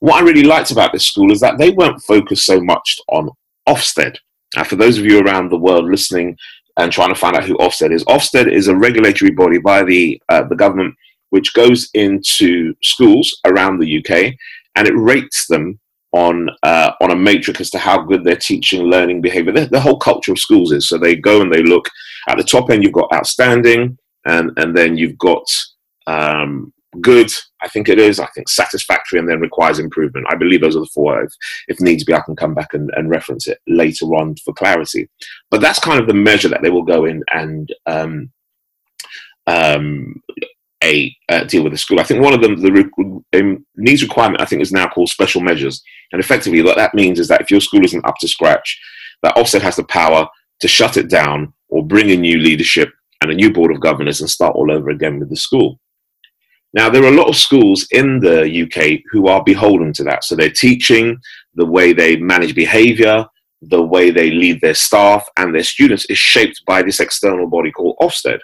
What 0.00 0.20
I 0.20 0.26
really 0.26 0.42
liked 0.42 0.72
about 0.72 0.92
this 0.92 1.06
school 1.06 1.30
is 1.30 1.40
that 1.40 1.58
they 1.58 1.70
weren't 1.70 2.02
focused 2.02 2.46
so 2.46 2.60
much 2.60 2.98
on 3.08 3.30
Ofsted. 3.68 4.16
Now, 4.56 4.64
for 4.64 4.76
those 4.76 4.98
of 4.98 5.04
you 5.04 5.20
around 5.20 5.50
the 5.50 5.58
world 5.58 5.84
listening 5.84 6.36
and 6.78 6.90
trying 6.90 7.10
to 7.10 7.20
find 7.20 7.36
out 7.36 7.44
who 7.44 7.56
Ofsted 7.58 7.92
is, 7.92 8.04
Ofsted 8.04 8.50
is 8.50 8.66
a 8.66 8.76
regulatory 8.76 9.30
body 9.30 9.58
by 9.58 9.84
the 9.84 10.20
uh, 10.28 10.42
the 10.48 10.56
government 10.56 10.94
which 11.32 11.54
goes 11.54 11.88
into 11.94 12.74
schools 12.82 13.40
around 13.46 13.78
the 13.78 13.98
UK 13.98 14.34
and 14.76 14.86
it 14.86 14.94
rates 14.94 15.46
them 15.46 15.80
on 16.12 16.50
uh, 16.62 16.92
on 17.00 17.10
a 17.10 17.16
matrix 17.16 17.58
as 17.62 17.70
to 17.70 17.78
how 17.78 18.02
good 18.02 18.22
their 18.22 18.36
teaching, 18.36 18.82
learning, 18.82 19.22
behavior, 19.22 19.50
the, 19.50 19.66
the, 19.66 19.80
whole 19.80 19.98
culture 19.98 20.32
of 20.32 20.38
schools 20.38 20.72
is. 20.72 20.86
So 20.86 20.98
they 20.98 21.16
go 21.16 21.40
and 21.40 21.50
they 21.50 21.62
look 21.62 21.88
at 22.28 22.36
the 22.36 22.44
top 22.44 22.70
end. 22.70 22.82
You've 22.82 22.92
got 22.92 23.12
outstanding, 23.14 23.96
and 24.26 24.50
and 24.58 24.76
then 24.76 24.98
you've 24.98 25.16
got 25.16 25.44
um, 26.06 26.70
good. 27.00 27.30
I 27.62 27.68
think 27.68 27.88
it 27.88 27.98
is. 27.98 28.20
I 28.20 28.26
think 28.34 28.50
satisfactory, 28.50 29.18
and 29.18 29.26
then 29.26 29.40
requires 29.40 29.78
improvement. 29.78 30.26
I 30.28 30.36
believe 30.36 30.60
those 30.60 30.76
are 30.76 30.80
the 30.80 30.90
four. 30.94 31.22
If, 31.22 31.32
if 31.68 31.80
needs 31.80 32.04
be, 32.04 32.12
I 32.12 32.20
can 32.20 32.36
come 32.36 32.52
back 32.52 32.74
and, 32.74 32.90
and 32.94 33.08
reference 33.08 33.46
it 33.48 33.58
later 33.66 34.04
on 34.16 34.36
for 34.44 34.52
clarity. 34.52 35.08
But 35.50 35.62
that's 35.62 35.78
kind 35.78 35.98
of 35.98 36.06
the 36.06 36.14
measure 36.14 36.50
that 36.50 36.60
they 36.62 36.70
will 36.70 36.84
go 36.84 37.06
in 37.06 37.22
and 37.32 37.72
um, 37.86 38.30
um, 39.46 40.22
a 40.82 41.14
uh, 41.28 41.44
deal 41.44 41.62
with 41.62 41.72
the 41.72 41.78
school. 41.78 42.00
I 42.00 42.04
think 42.04 42.22
one 42.22 42.34
of 42.34 42.40
them, 42.40 42.60
the 42.60 42.72
re- 42.72 43.40
um, 43.40 43.64
needs 43.76 44.02
requirement, 44.02 44.40
I 44.40 44.44
think 44.44 44.62
is 44.62 44.72
now 44.72 44.88
called 44.88 45.08
special 45.08 45.40
measures. 45.40 45.82
And 46.12 46.20
effectively, 46.20 46.62
what 46.62 46.76
that 46.76 46.94
means 46.94 47.18
is 47.18 47.28
that 47.28 47.40
if 47.40 47.50
your 47.50 47.60
school 47.60 47.84
isn't 47.84 48.04
up 48.04 48.16
to 48.20 48.28
scratch, 48.28 48.78
that 49.22 49.36
Ofsted 49.36 49.62
has 49.62 49.76
the 49.76 49.84
power 49.84 50.28
to 50.60 50.68
shut 50.68 50.96
it 50.96 51.08
down 51.08 51.52
or 51.68 51.86
bring 51.86 52.10
in 52.10 52.20
new 52.20 52.38
leadership 52.38 52.90
and 53.20 53.30
a 53.30 53.34
new 53.34 53.52
board 53.52 53.72
of 53.72 53.80
governors 53.80 54.20
and 54.20 54.28
start 54.28 54.54
all 54.56 54.70
over 54.70 54.90
again 54.90 55.18
with 55.18 55.30
the 55.30 55.36
school. 55.36 55.78
Now, 56.74 56.88
there 56.88 57.04
are 57.04 57.12
a 57.12 57.16
lot 57.16 57.28
of 57.28 57.36
schools 57.36 57.86
in 57.90 58.20
the 58.20 58.62
UK 58.62 59.00
who 59.10 59.28
are 59.28 59.44
beholden 59.44 59.92
to 59.94 60.04
that. 60.04 60.24
So 60.24 60.34
they're 60.34 60.50
teaching 60.50 61.18
the 61.54 61.66
way 61.66 61.92
they 61.92 62.16
manage 62.16 62.54
behavior, 62.54 63.26
the 63.60 63.82
way 63.82 64.10
they 64.10 64.30
lead 64.30 64.60
their 64.60 64.74
staff 64.74 65.26
and 65.36 65.54
their 65.54 65.62
students 65.62 66.06
is 66.06 66.18
shaped 66.18 66.62
by 66.66 66.82
this 66.82 66.98
external 66.98 67.46
body 67.46 67.70
called 67.70 67.96
Ofsted. 68.00 68.40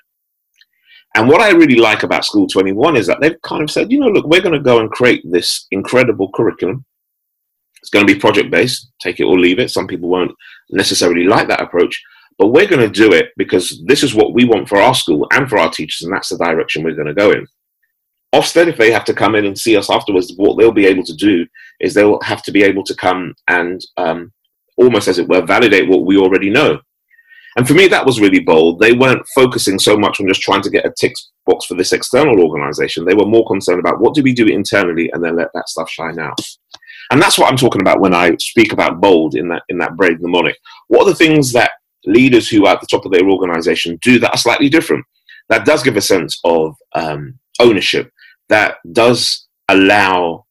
And 1.14 1.28
what 1.28 1.40
I 1.40 1.50
really 1.50 1.76
like 1.76 2.02
about 2.02 2.24
School 2.24 2.46
21 2.46 2.96
is 2.96 3.06
that 3.06 3.20
they've 3.20 3.40
kind 3.42 3.62
of 3.62 3.70
said, 3.70 3.90
you 3.90 3.98
know, 3.98 4.08
look, 4.08 4.26
we're 4.26 4.42
going 4.42 4.54
to 4.54 4.60
go 4.60 4.80
and 4.80 4.90
create 4.90 5.22
this 5.24 5.66
incredible 5.70 6.30
curriculum. 6.32 6.84
It's 7.80 7.90
going 7.90 8.06
to 8.06 8.12
be 8.12 8.18
project 8.18 8.50
based, 8.50 8.90
take 9.00 9.20
it 9.20 9.24
or 9.24 9.38
leave 9.38 9.58
it. 9.58 9.70
Some 9.70 9.86
people 9.86 10.08
won't 10.08 10.32
necessarily 10.70 11.24
like 11.24 11.48
that 11.48 11.62
approach, 11.62 12.00
but 12.38 12.48
we're 12.48 12.66
going 12.66 12.82
to 12.82 12.88
do 12.88 13.12
it 13.12 13.30
because 13.36 13.82
this 13.86 14.02
is 14.02 14.14
what 14.14 14.34
we 14.34 14.44
want 14.44 14.68
for 14.68 14.78
our 14.78 14.94
school 14.94 15.26
and 15.32 15.48
for 15.48 15.58
our 15.58 15.70
teachers, 15.70 16.04
and 16.04 16.14
that's 16.14 16.28
the 16.28 16.38
direction 16.38 16.82
we're 16.82 16.94
going 16.94 17.08
to 17.08 17.14
go 17.14 17.30
in. 17.30 17.46
Ofsted, 18.34 18.68
if 18.68 18.76
they 18.76 18.92
have 18.92 19.06
to 19.06 19.14
come 19.14 19.34
in 19.34 19.46
and 19.46 19.58
see 19.58 19.76
us 19.76 19.88
afterwards, 19.88 20.34
what 20.36 20.58
they'll 20.58 20.70
be 20.70 20.86
able 20.86 21.04
to 21.04 21.14
do 21.14 21.46
is 21.80 21.94
they'll 21.94 22.20
have 22.20 22.42
to 22.42 22.52
be 22.52 22.62
able 22.62 22.84
to 22.84 22.94
come 22.94 23.34
and 23.48 23.80
um, 23.96 24.32
almost, 24.76 25.08
as 25.08 25.18
it 25.18 25.28
were, 25.28 25.44
validate 25.44 25.88
what 25.88 26.04
we 26.04 26.18
already 26.18 26.50
know. 26.50 26.78
And 27.58 27.66
for 27.66 27.74
me, 27.74 27.88
that 27.88 28.06
was 28.06 28.20
really 28.20 28.38
bold. 28.38 28.78
They 28.78 28.92
weren't 28.92 29.26
focusing 29.34 29.80
so 29.80 29.96
much 29.96 30.20
on 30.20 30.28
just 30.28 30.42
trying 30.42 30.62
to 30.62 30.70
get 30.70 30.86
a 30.86 30.94
tick 30.96 31.12
box 31.44 31.66
for 31.66 31.74
this 31.74 31.92
external 31.92 32.40
organization. 32.40 33.04
They 33.04 33.16
were 33.16 33.26
more 33.26 33.44
concerned 33.48 33.80
about 33.80 34.00
what 34.00 34.14
do 34.14 34.22
we 34.22 34.32
do 34.32 34.46
internally 34.46 35.10
and 35.10 35.24
then 35.24 35.36
let 35.36 35.48
that 35.54 35.68
stuff 35.68 35.90
shine 35.90 36.20
out. 36.20 36.38
And 37.10 37.20
that's 37.20 37.36
what 37.36 37.50
I'm 37.50 37.56
talking 37.56 37.80
about 37.80 38.00
when 38.00 38.14
I 38.14 38.36
speak 38.38 38.72
about 38.72 39.00
bold 39.00 39.34
in 39.34 39.48
that 39.48 39.62
in 39.68 39.78
that 39.78 39.96
brave 39.96 40.20
mnemonic. 40.20 40.56
What 40.86 41.02
are 41.02 41.10
the 41.10 41.16
things 41.16 41.52
that 41.52 41.72
leaders 42.06 42.48
who 42.48 42.64
are 42.64 42.74
at 42.74 42.80
the 42.80 42.86
top 42.88 43.04
of 43.04 43.10
their 43.10 43.28
organization 43.28 43.98
do 44.02 44.20
that 44.20 44.34
are 44.34 44.38
slightly 44.38 44.68
different? 44.68 45.04
That 45.48 45.66
does 45.66 45.82
give 45.82 45.96
a 45.96 46.00
sense 46.00 46.38
of 46.44 46.76
um, 46.94 47.40
ownership. 47.58 48.12
That 48.50 48.76
does 48.92 49.48
allow 49.68 50.46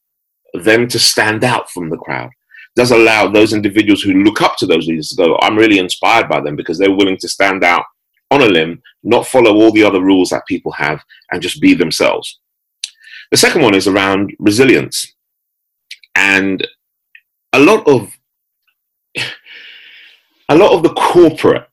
them 0.55 0.89
to 0.89 0.99
stand 0.99 1.45
out 1.45 1.69
from 1.69 1.89
the 1.89 1.97
crowd 1.97 2.31
does 2.77 2.91
allow 2.91 3.27
those 3.27 3.53
individuals 3.53 4.03
who 4.03 4.23
look 4.23 4.41
up 4.41 4.55
to 4.57 4.67
those 4.67 4.87
leaders 4.87 5.09
to 5.09 5.15
go, 5.15 5.37
I'm 5.41 5.57
really 5.57 5.79
inspired 5.79 6.29
by 6.29 6.39
them 6.39 6.55
because 6.55 6.77
they're 6.77 6.95
willing 6.95 7.17
to 7.17 7.27
stand 7.27 7.63
out 7.63 7.83
on 8.29 8.41
a 8.41 8.45
limb, 8.45 8.83
not 9.03 9.25
follow 9.25 9.55
all 9.55 9.71
the 9.71 9.83
other 9.83 10.01
rules 10.01 10.29
that 10.29 10.45
people 10.47 10.71
have, 10.73 11.03
and 11.31 11.41
just 11.41 11.59
be 11.59 11.73
themselves. 11.73 12.39
The 13.31 13.37
second 13.37 13.63
one 13.63 13.73
is 13.73 13.87
around 13.87 14.35
resilience. 14.37 15.15
And 16.15 16.65
a 17.51 17.59
lot 17.59 17.87
of 17.87 18.15
a 20.49 20.55
lot 20.55 20.71
of 20.71 20.83
the 20.83 20.93
corporate 20.93 21.67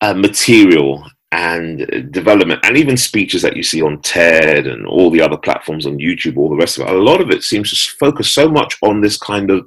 uh, 0.00 0.14
material 0.14 1.04
and 1.32 2.12
development 2.12 2.60
and 2.62 2.76
even 2.76 2.96
speeches 2.96 3.40
that 3.40 3.56
you 3.56 3.62
see 3.62 3.82
on 3.82 4.00
TED 4.02 4.66
and 4.66 4.86
all 4.86 5.10
the 5.10 5.22
other 5.22 5.38
platforms 5.38 5.86
on 5.86 5.96
YouTube, 5.96 6.36
all 6.36 6.50
the 6.50 6.56
rest 6.56 6.78
of 6.78 6.86
it, 6.86 6.94
a 6.94 6.98
lot 6.98 7.22
of 7.22 7.30
it 7.30 7.42
seems 7.42 7.70
to 7.70 7.96
focus 7.96 8.30
so 8.30 8.48
much 8.48 8.76
on 8.82 9.00
this 9.00 9.16
kind 9.16 9.50
of 9.50 9.66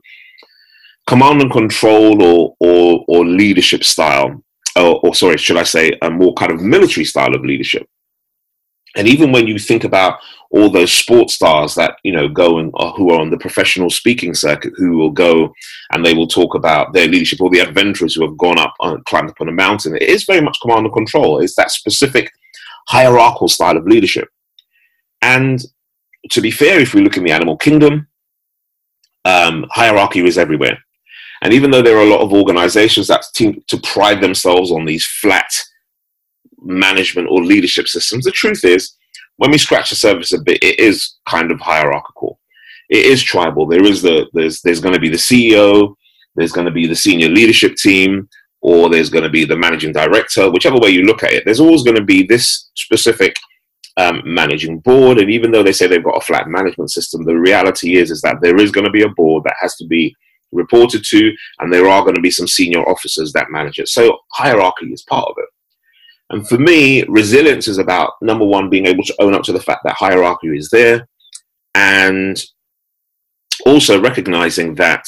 command 1.07 1.41
and 1.41 1.51
control 1.51 2.21
or 2.21 2.55
or, 2.59 3.03
or 3.07 3.25
leadership 3.25 3.83
style, 3.83 4.43
or, 4.75 4.99
or 5.03 5.15
sorry, 5.15 5.37
should 5.37 5.57
I 5.57 5.63
say, 5.63 5.97
a 6.03 6.09
more 6.09 6.33
kind 6.35 6.51
of 6.51 6.61
military 6.61 7.05
style 7.05 7.33
of 7.35 7.43
leadership. 7.43 7.87
And 8.95 9.07
even 9.07 9.31
when 9.31 9.47
you 9.47 9.59
think 9.59 9.83
about 9.83 10.19
all 10.55 10.69
those 10.69 10.91
sports 10.91 11.33
stars 11.33 11.75
that 11.75 11.97
you 12.03 12.13
know 12.13 12.29
go 12.29 12.59
and 12.59 12.71
uh, 12.77 12.91
who 12.93 13.11
are 13.11 13.19
on 13.19 13.29
the 13.29 13.37
professional 13.37 13.89
speaking 13.89 14.33
circuit, 14.33 14.73
who 14.77 14.97
will 14.97 15.11
go 15.11 15.53
and 15.91 16.03
they 16.03 16.13
will 16.13 16.27
talk 16.27 16.55
about 16.55 16.93
their 16.93 17.07
leadership, 17.07 17.41
or 17.41 17.49
the 17.49 17.59
adventurers 17.59 18.15
who 18.15 18.25
have 18.25 18.37
gone 18.37 18.57
up, 18.57 18.73
and 18.79 19.03
climbed 19.05 19.29
up 19.29 19.41
on 19.41 19.49
a 19.49 19.51
mountain, 19.51 19.95
it 19.95 20.03
is 20.03 20.23
very 20.23 20.41
much 20.41 20.57
command 20.61 20.85
and 20.85 20.93
control. 20.93 21.39
It's 21.39 21.55
that 21.55 21.71
specific 21.71 22.31
hierarchical 22.87 23.49
style 23.49 23.75
of 23.75 23.85
leadership. 23.85 24.29
And 25.21 25.59
to 26.31 26.41
be 26.41 26.51
fair, 26.51 26.79
if 26.79 26.93
we 26.93 27.01
look 27.01 27.17
in 27.17 27.25
the 27.25 27.31
animal 27.31 27.57
kingdom, 27.57 28.07
um, 29.25 29.65
hierarchy 29.71 30.25
is 30.25 30.37
everywhere. 30.37 30.77
And 31.41 31.53
even 31.53 31.69
though 31.69 31.81
there 31.81 31.97
are 31.97 32.05
a 32.05 32.09
lot 32.09 32.21
of 32.21 32.31
organizations 32.31 33.07
that 33.07 33.25
seem 33.25 33.61
to 33.67 33.77
pride 33.81 34.21
themselves 34.21 34.71
on 34.71 34.85
these 34.85 35.05
flat 35.05 35.51
management 36.61 37.27
or 37.29 37.43
leadership 37.43 37.87
systems, 37.87 38.23
the 38.23 38.31
truth 38.31 38.63
is, 38.63 38.95
when 39.37 39.51
we 39.51 39.57
scratch 39.57 39.89
the 39.89 39.95
surface 39.95 40.31
a 40.31 40.41
bit, 40.41 40.63
it 40.63 40.79
is 40.79 41.15
kind 41.27 41.51
of 41.51 41.59
hierarchical. 41.59 42.39
It 42.89 43.05
is 43.05 43.23
tribal. 43.23 43.65
There 43.65 43.83
is 43.83 44.01
the 44.01 44.27
there's 44.33 44.61
there's 44.61 44.79
going 44.79 44.93
to 44.93 44.99
be 44.99 45.09
the 45.09 45.17
CEO, 45.17 45.95
there's 46.35 46.51
going 46.51 46.65
to 46.65 46.71
be 46.71 46.87
the 46.87 46.95
senior 46.95 47.29
leadership 47.29 47.75
team, 47.75 48.29
or 48.61 48.89
there's 48.89 49.09
going 49.09 49.23
to 49.23 49.29
be 49.29 49.45
the 49.45 49.55
managing 49.55 49.91
director. 49.91 50.51
Whichever 50.51 50.77
way 50.77 50.89
you 50.89 51.03
look 51.03 51.23
at 51.23 51.33
it, 51.33 51.43
there's 51.45 51.59
always 51.59 51.83
going 51.83 51.97
to 51.97 52.03
be 52.03 52.23
this 52.23 52.69
specific 52.75 53.35
um, 53.97 54.21
managing 54.25 54.79
board. 54.79 55.17
And 55.17 55.31
even 55.31 55.51
though 55.51 55.63
they 55.63 55.71
say 55.71 55.87
they've 55.87 56.03
got 56.03 56.17
a 56.17 56.25
flat 56.25 56.47
management 56.47 56.91
system, 56.91 57.23
the 57.23 57.35
reality 57.35 57.97
is 57.97 58.11
is 58.11 58.21
that 58.21 58.37
there 58.41 58.57
is 58.57 58.71
going 58.71 58.85
to 58.85 58.91
be 58.91 59.03
a 59.03 59.09
board 59.09 59.43
that 59.45 59.55
has 59.59 59.75
to 59.77 59.87
be 59.87 60.15
reported 60.51 61.03
to, 61.09 61.35
and 61.59 61.71
there 61.71 61.89
are 61.89 62.03
going 62.03 62.15
to 62.15 62.21
be 62.21 62.31
some 62.31 62.47
senior 62.47 62.87
officers 62.87 63.33
that 63.33 63.51
manage 63.51 63.79
it. 63.79 63.89
So 63.89 64.19
hierarchy 64.33 64.87
is 64.87 65.03
part 65.03 65.27
of 65.27 65.35
it. 65.37 65.49
And 66.29 66.47
for 66.47 66.57
me, 66.57 67.03
resilience 67.03 67.67
is 67.67 67.77
about 67.77 68.13
number 68.21 68.45
one, 68.45 68.69
being 68.69 68.87
able 68.87 69.03
to 69.03 69.15
own 69.21 69.33
up 69.33 69.43
to 69.43 69.53
the 69.53 69.59
fact 69.59 69.81
that 69.83 69.95
hierarchy 69.95 70.47
is 70.47 70.69
there, 70.69 71.07
and 71.75 72.41
also 73.65 74.01
recognizing 74.01 74.75
that 74.75 75.05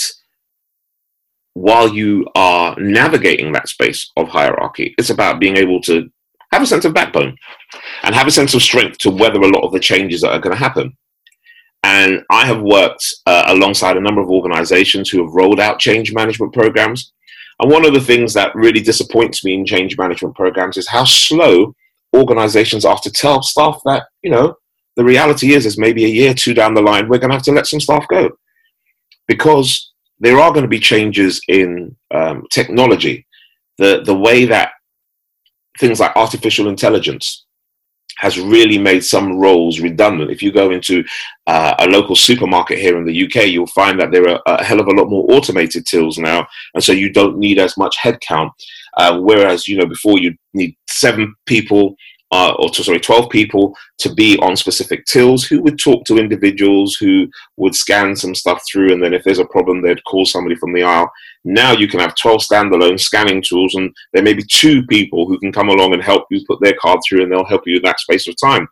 while 1.53 1.91
you 1.91 2.27
are 2.35 2.75
navigating 2.79 3.51
that 3.51 3.67
space 3.67 4.11
of 4.15 4.27
hierarchy, 4.27 4.93
it's 4.99 5.09
about 5.09 5.39
being 5.39 5.57
able 5.57 5.81
to 5.81 6.07
have 6.51 6.61
a 6.61 6.67
sense 6.67 6.85
of 6.85 6.93
backbone 6.93 7.35
and 8.03 8.13
have 8.13 8.27
a 8.27 8.31
sense 8.31 8.53
of 8.53 8.61
strength 8.61 8.99
to 8.99 9.09
weather 9.09 9.41
a 9.41 9.47
lot 9.47 9.63
of 9.63 9.73
the 9.73 9.79
changes 9.79 10.21
that 10.21 10.31
are 10.31 10.39
going 10.39 10.55
to 10.55 10.63
happen. 10.63 10.95
And 11.83 12.23
I 12.29 12.45
have 12.45 12.61
worked 12.61 13.15
uh, 13.25 13.45
alongside 13.47 13.97
a 13.97 14.01
number 14.01 14.21
of 14.21 14.29
organizations 14.29 15.09
who 15.09 15.23
have 15.23 15.33
rolled 15.33 15.59
out 15.59 15.79
change 15.79 16.13
management 16.13 16.53
programs. 16.53 17.13
And 17.59 17.71
one 17.71 17.85
of 17.85 17.93
the 17.93 18.01
things 18.01 18.33
that 18.33 18.55
really 18.55 18.81
disappoints 18.81 19.43
me 19.43 19.55
in 19.55 19.65
change 19.65 19.97
management 19.97 20.35
programs 20.35 20.77
is 20.77 20.87
how 20.87 21.05
slow 21.05 21.75
organizations 22.15 22.85
are 22.85 22.99
to 22.99 23.11
tell 23.11 23.41
staff 23.41 23.81
that, 23.85 24.03
you 24.21 24.29
know, 24.29 24.55
the 24.95 25.03
reality 25.03 25.53
is, 25.53 25.65
is 25.65 25.77
maybe 25.77 26.05
a 26.05 26.09
year, 26.09 26.33
two 26.33 26.53
down 26.53 26.73
the 26.73 26.81
line, 26.81 27.07
we're 27.07 27.19
going 27.19 27.29
to 27.29 27.35
have 27.35 27.43
to 27.43 27.51
let 27.51 27.67
some 27.67 27.79
staff 27.79 28.07
go. 28.07 28.29
Because 29.27 29.91
there 30.19 30.39
are 30.39 30.51
going 30.51 30.63
to 30.63 30.69
be 30.69 30.79
changes 30.79 31.41
in 31.47 31.95
um, 32.13 32.43
technology. 32.51 33.25
The, 33.77 34.01
the 34.03 34.17
way 34.17 34.45
that 34.45 34.71
things 35.79 35.99
like 35.99 36.15
artificial 36.15 36.67
intelligence 36.67 37.45
has 38.17 38.39
really 38.39 38.77
made 38.77 39.03
some 39.03 39.37
roles 39.37 39.79
redundant. 39.79 40.31
If 40.31 40.41
you 40.41 40.51
go 40.51 40.71
into 40.71 41.03
uh, 41.45 41.75
a 41.79 41.87
local 41.87 42.15
supermarket 42.15 42.79
here 42.79 42.97
in 42.97 43.05
the 43.05 43.25
UK, 43.25 43.47
you'll 43.47 43.67
find 43.67 43.99
that 43.99 44.11
there 44.11 44.27
are 44.27 44.41
a 44.45 44.63
hell 44.63 44.79
of 44.79 44.87
a 44.87 44.91
lot 44.91 45.09
more 45.09 45.25
automated 45.31 45.85
tills 45.85 46.17
now, 46.17 46.47
and 46.73 46.83
so 46.83 46.91
you 46.91 47.11
don't 47.11 47.37
need 47.37 47.59
as 47.59 47.77
much 47.77 47.97
headcount. 47.97 48.51
Uh, 48.97 49.19
whereas 49.19 49.67
you 49.67 49.77
know 49.77 49.85
before 49.85 50.17
you 50.17 50.35
need 50.53 50.75
seven 50.87 51.33
people 51.45 51.95
uh, 52.31 52.53
or 52.59 52.69
to, 52.69 52.83
sorry, 52.83 52.99
12 52.99 53.29
people 53.29 53.75
to 53.99 54.13
be 54.13 54.37
on 54.39 54.55
specific 54.55 55.05
tills 55.05 55.45
who 55.45 55.61
would 55.61 55.79
talk 55.79 56.03
to 56.05 56.17
individuals 56.17 56.95
who 56.95 57.27
would 57.55 57.73
scan 57.73 58.15
some 58.15 58.35
stuff 58.35 58.61
through. 58.69 58.91
And 58.91 59.01
then 59.01 59.13
if 59.13 59.23
there's 59.23 59.39
a 59.39 59.45
problem, 59.45 59.81
they'd 59.81 60.03
call 60.03 60.25
somebody 60.25 60.55
from 60.55 60.73
the 60.73 60.83
aisle. 60.83 61.09
Now 61.45 61.71
you 61.71 61.87
can 61.87 62.01
have 62.01 62.15
12 62.15 62.41
standalone 62.41 62.99
scanning 62.99 63.41
tools, 63.41 63.75
and 63.75 63.93
there 64.13 64.23
may 64.23 64.33
be 64.33 64.43
two 64.43 64.85
people 64.87 65.25
who 65.25 65.39
can 65.39 65.51
come 65.51 65.69
along 65.69 65.93
and 65.93 66.03
help 66.03 66.25
you 66.29 66.43
put 66.45 66.59
their 66.61 66.75
card 66.79 66.99
through, 67.07 67.23
and 67.23 67.31
they'll 67.31 67.45
help 67.45 67.63
you 67.65 67.77
in 67.77 67.83
that 67.83 67.99
space 67.99 68.27
of 68.27 68.35
time. 68.39 68.67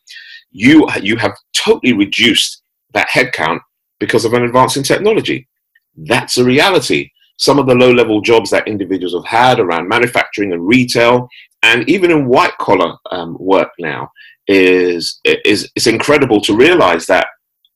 You, 0.52 0.88
you 1.02 1.16
have 1.18 1.36
totally 1.56 1.94
reduced 1.94 2.62
that 2.94 3.08
headcount 3.08 3.60
because 4.00 4.26
of 4.26 4.34
an 4.34 4.44
advance 4.44 4.76
in 4.76 4.84
technology. 4.84 5.48
That's 5.96 6.38
a 6.38 6.44
reality 6.44 7.12
some 7.38 7.60
of 7.60 7.68
the 7.68 7.76
low 7.76 7.92
level 7.92 8.22
jobs 8.22 8.50
that 8.50 8.68
individuals 8.68 9.14
have 9.14 9.26
had 9.26 9.60
around 9.60 9.90
manufacturing 9.90 10.54
and 10.54 10.66
retail 10.66 11.28
and 11.66 11.90
even 11.90 12.12
in 12.12 12.28
white 12.28 12.58
collar 12.60 12.96
um, 13.12 13.36
work 13.40 13.70
now 13.80 14.10
is 14.48 15.20
is 15.24 15.72
it's 15.76 15.88
incredible 15.88 16.40
to 16.40 16.56
realize 16.56 17.06
that 17.06 17.28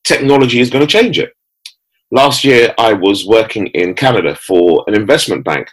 technology 0.03 0.59
is 0.59 0.69
going 0.69 0.85
to 0.85 0.91
change 0.97 1.19
it 1.19 1.31
last 2.11 2.43
year 2.43 2.73
i 2.77 2.93
was 2.93 3.25
working 3.25 3.67
in 3.67 3.93
canada 3.93 4.35
for 4.35 4.83
an 4.87 4.95
investment 4.95 5.43
bank 5.43 5.67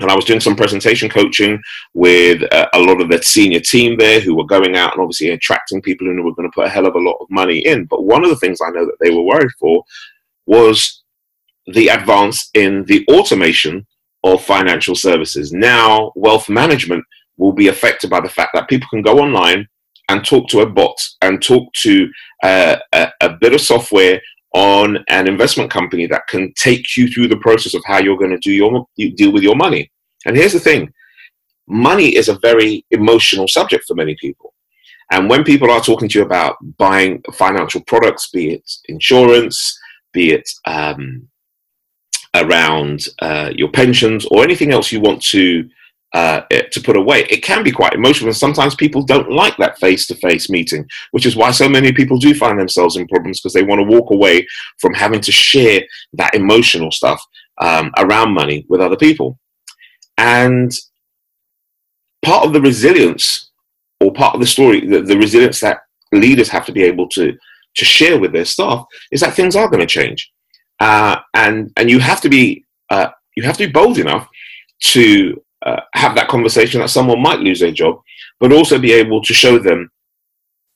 and 0.00 0.10
I 0.10 0.16
was 0.16 0.24
doing 0.24 0.40
some 0.40 0.56
presentation 0.56 1.08
coaching 1.08 1.62
with 1.94 2.42
uh, 2.52 2.66
a 2.72 2.80
lot 2.80 3.00
of 3.00 3.08
the 3.08 3.22
senior 3.22 3.60
team 3.60 3.96
there 3.96 4.20
who 4.20 4.34
were 4.34 4.44
going 4.44 4.76
out 4.76 4.92
and 4.92 5.00
obviously 5.00 5.28
attracting 5.30 5.80
people 5.82 6.06
who 6.06 6.22
were 6.22 6.34
going 6.34 6.50
to 6.50 6.54
put 6.54 6.66
a 6.66 6.68
hell 6.68 6.86
of 6.86 6.96
a 6.96 6.98
lot 6.98 7.16
of 7.20 7.30
money 7.30 7.58
in. 7.60 7.84
But 7.84 8.04
one 8.04 8.24
of 8.24 8.30
the 8.30 8.36
things 8.36 8.58
I 8.60 8.70
know 8.70 8.84
that 8.86 8.96
they 9.00 9.12
were 9.12 9.22
worried 9.22 9.52
for 9.60 9.84
was 10.46 11.04
the 11.66 11.88
advance 11.88 12.50
in 12.54 12.84
the 12.86 13.06
automation 13.08 13.86
of 14.24 14.42
financial 14.42 14.96
services. 14.96 15.52
Now, 15.52 16.12
wealth 16.16 16.48
management 16.48 17.04
will 17.36 17.52
be 17.52 17.68
affected 17.68 18.10
by 18.10 18.20
the 18.20 18.28
fact 18.28 18.52
that 18.54 18.68
people 18.68 18.88
can 18.90 19.02
go 19.02 19.18
online 19.18 19.66
and 20.08 20.24
talk 20.24 20.48
to 20.48 20.60
a 20.60 20.66
bot 20.66 20.96
and 21.22 21.42
talk 21.42 21.72
to 21.72 22.08
uh, 22.42 22.76
a, 22.92 23.08
a 23.22 23.30
bit 23.40 23.54
of 23.54 23.60
software 23.60 24.20
on 24.54 24.98
an 25.08 25.26
investment 25.26 25.70
company 25.70 26.06
that 26.06 26.26
can 26.28 26.52
take 26.54 26.96
you 26.96 27.08
through 27.08 27.28
the 27.28 27.38
process 27.38 27.74
of 27.74 27.82
how 27.86 27.98
you're 27.98 28.18
going 28.18 28.30
to 28.30 28.38
do 28.38 28.52
your 28.52 28.86
you 28.96 29.12
deal 29.12 29.32
with 29.32 29.42
your 29.42 29.56
money. 29.56 29.90
And 30.26 30.36
here's 30.36 30.52
the 30.52 30.60
thing: 30.60 30.92
money 31.66 32.14
is 32.14 32.28
a 32.28 32.38
very 32.38 32.84
emotional 32.90 33.48
subject 33.48 33.84
for 33.86 33.94
many 33.94 34.16
people. 34.20 34.54
And 35.10 35.28
when 35.28 35.44
people 35.44 35.70
are 35.70 35.80
talking 35.80 36.08
to 36.08 36.18
you 36.18 36.24
about 36.24 36.56
buying 36.78 37.22
financial 37.34 37.82
products, 37.82 38.30
be 38.30 38.54
it 38.54 38.70
insurance, 38.86 39.78
be 40.12 40.32
it 40.32 40.48
um, 40.66 41.28
around 42.34 43.08
uh, 43.20 43.50
your 43.54 43.70
pensions 43.70 44.24
or 44.26 44.42
anything 44.42 44.72
else 44.72 44.90
you 44.90 45.00
want 45.00 45.22
to 45.22 45.68
uh, 46.14 46.42
to 46.70 46.80
put 46.80 46.96
away, 46.96 47.26
it 47.28 47.42
can 47.42 47.62
be 47.62 47.72
quite 47.72 47.92
emotional. 47.92 48.28
And 48.28 48.36
sometimes 48.36 48.74
people 48.74 49.02
don't 49.02 49.30
like 49.30 49.56
that 49.58 49.78
face-to-face 49.78 50.48
meeting, 50.48 50.88
which 51.10 51.26
is 51.26 51.36
why 51.36 51.50
so 51.50 51.68
many 51.68 51.92
people 51.92 52.18
do 52.18 52.34
find 52.34 52.58
themselves 52.58 52.96
in 52.96 53.08
problems 53.08 53.40
because 53.40 53.52
they 53.52 53.64
want 53.64 53.80
to 53.80 53.96
walk 53.96 54.10
away 54.12 54.46
from 54.80 54.94
having 54.94 55.20
to 55.20 55.32
share 55.32 55.82
that 56.14 56.34
emotional 56.34 56.92
stuff 56.92 57.20
um, 57.60 57.92
around 57.98 58.32
money 58.32 58.64
with 58.68 58.80
other 58.80 58.96
people. 58.96 59.38
And 60.16 60.72
part 62.24 62.46
of 62.46 62.52
the 62.52 62.60
resilience 62.60 63.50
or 64.00 64.12
part 64.12 64.34
of 64.34 64.40
the 64.40 64.46
story, 64.46 64.86
the, 64.86 65.02
the 65.02 65.18
resilience 65.18 65.60
that 65.60 65.80
leaders 66.12 66.48
have 66.48 66.64
to 66.66 66.72
be 66.72 66.82
able 66.82 67.08
to 67.08 67.36
to 67.76 67.84
share 67.84 68.20
with 68.20 68.32
their 68.32 68.44
staff 68.44 68.84
is 69.10 69.20
that 69.20 69.34
things 69.34 69.56
are 69.56 69.68
going 69.68 69.80
to 69.80 69.86
change, 69.86 70.30
uh, 70.78 71.16
and 71.34 71.72
and 71.76 71.90
you 71.90 71.98
have 71.98 72.20
to 72.20 72.28
be 72.28 72.64
uh, 72.90 73.08
you 73.36 73.42
have 73.42 73.56
to 73.56 73.66
be 73.66 73.72
bold 73.72 73.98
enough 73.98 74.28
to 74.80 75.42
uh, 75.64 75.80
have 75.94 76.14
that 76.14 76.28
conversation 76.28 76.80
that 76.80 76.90
someone 76.90 77.20
might 77.20 77.40
lose 77.40 77.60
their 77.60 77.72
job, 77.72 78.00
but 78.40 78.52
also 78.52 78.78
be 78.78 78.92
able 78.92 79.22
to 79.22 79.34
show 79.34 79.58
them 79.58 79.90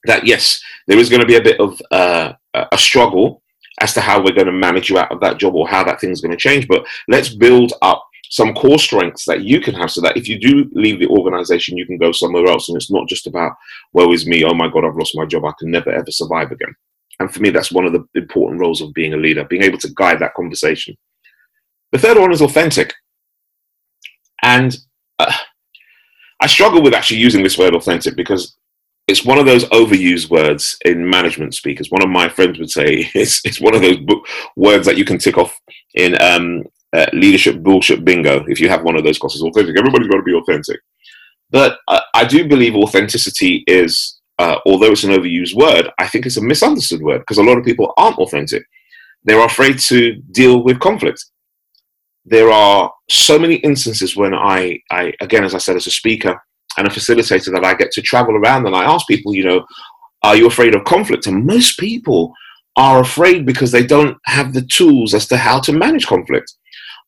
that 0.04 0.26
yes, 0.26 0.60
there 0.86 0.98
is 0.98 1.10
going 1.10 1.20
to 1.20 1.26
be 1.26 1.36
a 1.36 1.42
bit 1.42 1.60
of 1.60 1.80
uh, 1.90 2.32
a 2.54 2.78
struggle 2.78 3.42
as 3.80 3.92
to 3.94 4.00
how 4.00 4.22
we're 4.22 4.34
going 4.34 4.46
to 4.46 4.52
manage 4.52 4.90
you 4.90 4.98
out 4.98 5.12
of 5.12 5.20
that 5.20 5.38
job 5.38 5.54
or 5.54 5.68
how 5.68 5.84
that 5.84 6.00
thing's 6.00 6.20
going 6.20 6.32
to 6.32 6.36
change. 6.36 6.66
But 6.66 6.86
let's 7.08 7.28
build 7.28 7.72
up 7.82 8.04
some 8.30 8.54
core 8.54 8.78
strengths 8.78 9.24
that 9.24 9.42
you 9.42 9.60
can 9.60 9.74
have 9.74 9.90
so 9.90 10.00
that 10.00 10.16
if 10.16 10.28
you 10.28 10.38
do 10.38 10.68
leave 10.72 10.98
the 10.98 11.08
organization, 11.08 11.76
you 11.76 11.86
can 11.86 11.96
go 11.96 12.12
somewhere 12.12 12.46
else. 12.46 12.68
And 12.68 12.76
it's 12.76 12.90
not 12.90 13.08
just 13.08 13.26
about, 13.26 13.52
woe 13.92 14.12
is 14.12 14.26
me, 14.26 14.44
oh 14.44 14.54
my 14.54 14.68
God, 14.68 14.84
I've 14.84 14.96
lost 14.96 15.16
my 15.16 15.24
job, 15.24 15.44
I 15.44 15.52
can 15.58 15.70
never 15.70 15.90
ever 15.90 16.10
survive 16.10 16.50
again. 16.50 16.74
And 17.20 17.32
for 17.32 17.40
me, 17.40 17.50
that's 17.50 17.72
one 17.72 17.84
of 17.84 17.92
the 17.92 18.06
important 18.14 18.60
roles 18.60 18.80
of 18.80 18.92
being 18.92 19.14
a 19.14 19.16
leader, 19.16 19.44
being 19.44 19.62
able 19.62 19.78
to 19.78 19.92
guide 19.96 20.20
that 20.20 20.34
conversation. 20.34 20.96
The 21.92 21.98
third 21.98 22.18
one 22.18 22.32
is 22.32 22.42
authentic. 22.42 22.94
And 24.42 24.76
uh, 25.18 25.32
I 26.40 26.46
struggle 26.46 26.82
with 26.82 26.94
actually 26.94 27.20
using 27.20 27.42
this 27.42 27.58
word 27.58 27.74
authentic 27.74 28.16
because 28.16 28.56
it's 29.08 29.24
one 29.24 29.38
of 29.38 29.46
those 29.46 29.64
overused 29.66 30.30
words 30.30 30.76
in 30.84 31.08
management 31.08 31.54
speakers. 31.54 31.90
One 31.90 32.02
of 32.02 32.10
my 32.10 32.28
friends 32.28 32.58
would 32.58 32.70
say 32.70 33.10
it's, 33.14 33.40
it's 33.44 33.60
one 33.60 33.74
of 33.74 33.80
those 33.80 33.98
words 34.56 34.86
that 34.86 34.98
you 34.98 35.04
can 35.04 35.18
tick 35.18 35.38
off 35.38 35.58
in 35.94 36.20
um, 36.22 36.64
uh, 36.92 37.06
leadership 37.12 37.62
bullshit 37.62 38.04
bingo 38.04 38.44
if 38.48 38.60
you 38.60 38.68
have 38.68 38.82
one 38.82 38.96
of 38.96 39.04
those 39.04 39.18
courses. 39.18 39.42
Authentic. 39.42 39.76
Everybody's 39.76 40.08
got 40.08 40.18
to 40.18 40.22
be 40.22 40.34
authentic. 40.34 40.80
But 41.50 41.78
uh, 41.88 42.00
I 42.14 42.24
do 42.24 42.46
believe 42.46 42.74
authenticity 42.76 43.64
is, 43.66 44.20
uh, 44.38 44.58
although 44.66 44.92
it's 44.92 45.04
an 45.04 45.12
overused 45.12 45.54
word, 45.54 45.90
I 45.98 46.06
think 46.06 46.26
it's 46.26 46.36
a 46.36 46.42
misunderstood 46.42 47.00
word 47.00 47.20
because 47.20 47.38
a 47.38 47.42
lot 47.42 47.56
of 47.56 47.64
people 47.64 47.92
aren't 47.96 48.18
authentic. 48.18 48.64
They're 49.24 49.44
afraid 49.44 49.78
to 49.80 50.14
deal 50.32 50.62
with 50.62 50.78
conflict. 50.78 51.24
There 52.28 52.50
are 52.50 52.92
so 53.08 53.38
many 53.38 53.56
instances 53.56 54.16
when 54.16 54.34
I, 54.34 54.80
I, 54.90 55.12
again, 55.20 55.44
as 55.44 55.54
I 55.54 55.58
said, 55.58 55.76
as 55.76 55.86
a 55.86 55.90
speaker 55.90 56.40
and 56.76 56.86
a 56.86 56.90
facilitator, 56.90 57.52
that 57.52 57.64
I 57.64 57.74
get 57.74 57.90
to 57.92 58.02
travel 58.02 58.36
around 58.36 58.66
and 58.66 58.76
I 58.76 58.84
ask 58.84 59.06
people, 59.06 59.34
you 59.34 59.44
know, 59.44 59.64
are 60.22 60.36
you 60.36 60.46
afraid 60.46 60.74
of 60.74 60.84
conflict? 60.84 61.26
And 61.26 61.46
most 61.46 61.78
people 61.78 62.32
are 62.76 63.00
afraid 63.00 63.46
because 63.46 63.72
they 63.72 63.86
don't 63.86 64.16
have 64.26 64.52
the 64.52 64.62
tools 64.62 65.14
as 65.14 65.26
to 65.28 65.36
how 65.36 65.60
to 65.60 65.72
manage 65.72 66.06
conflict. 66.06 66.52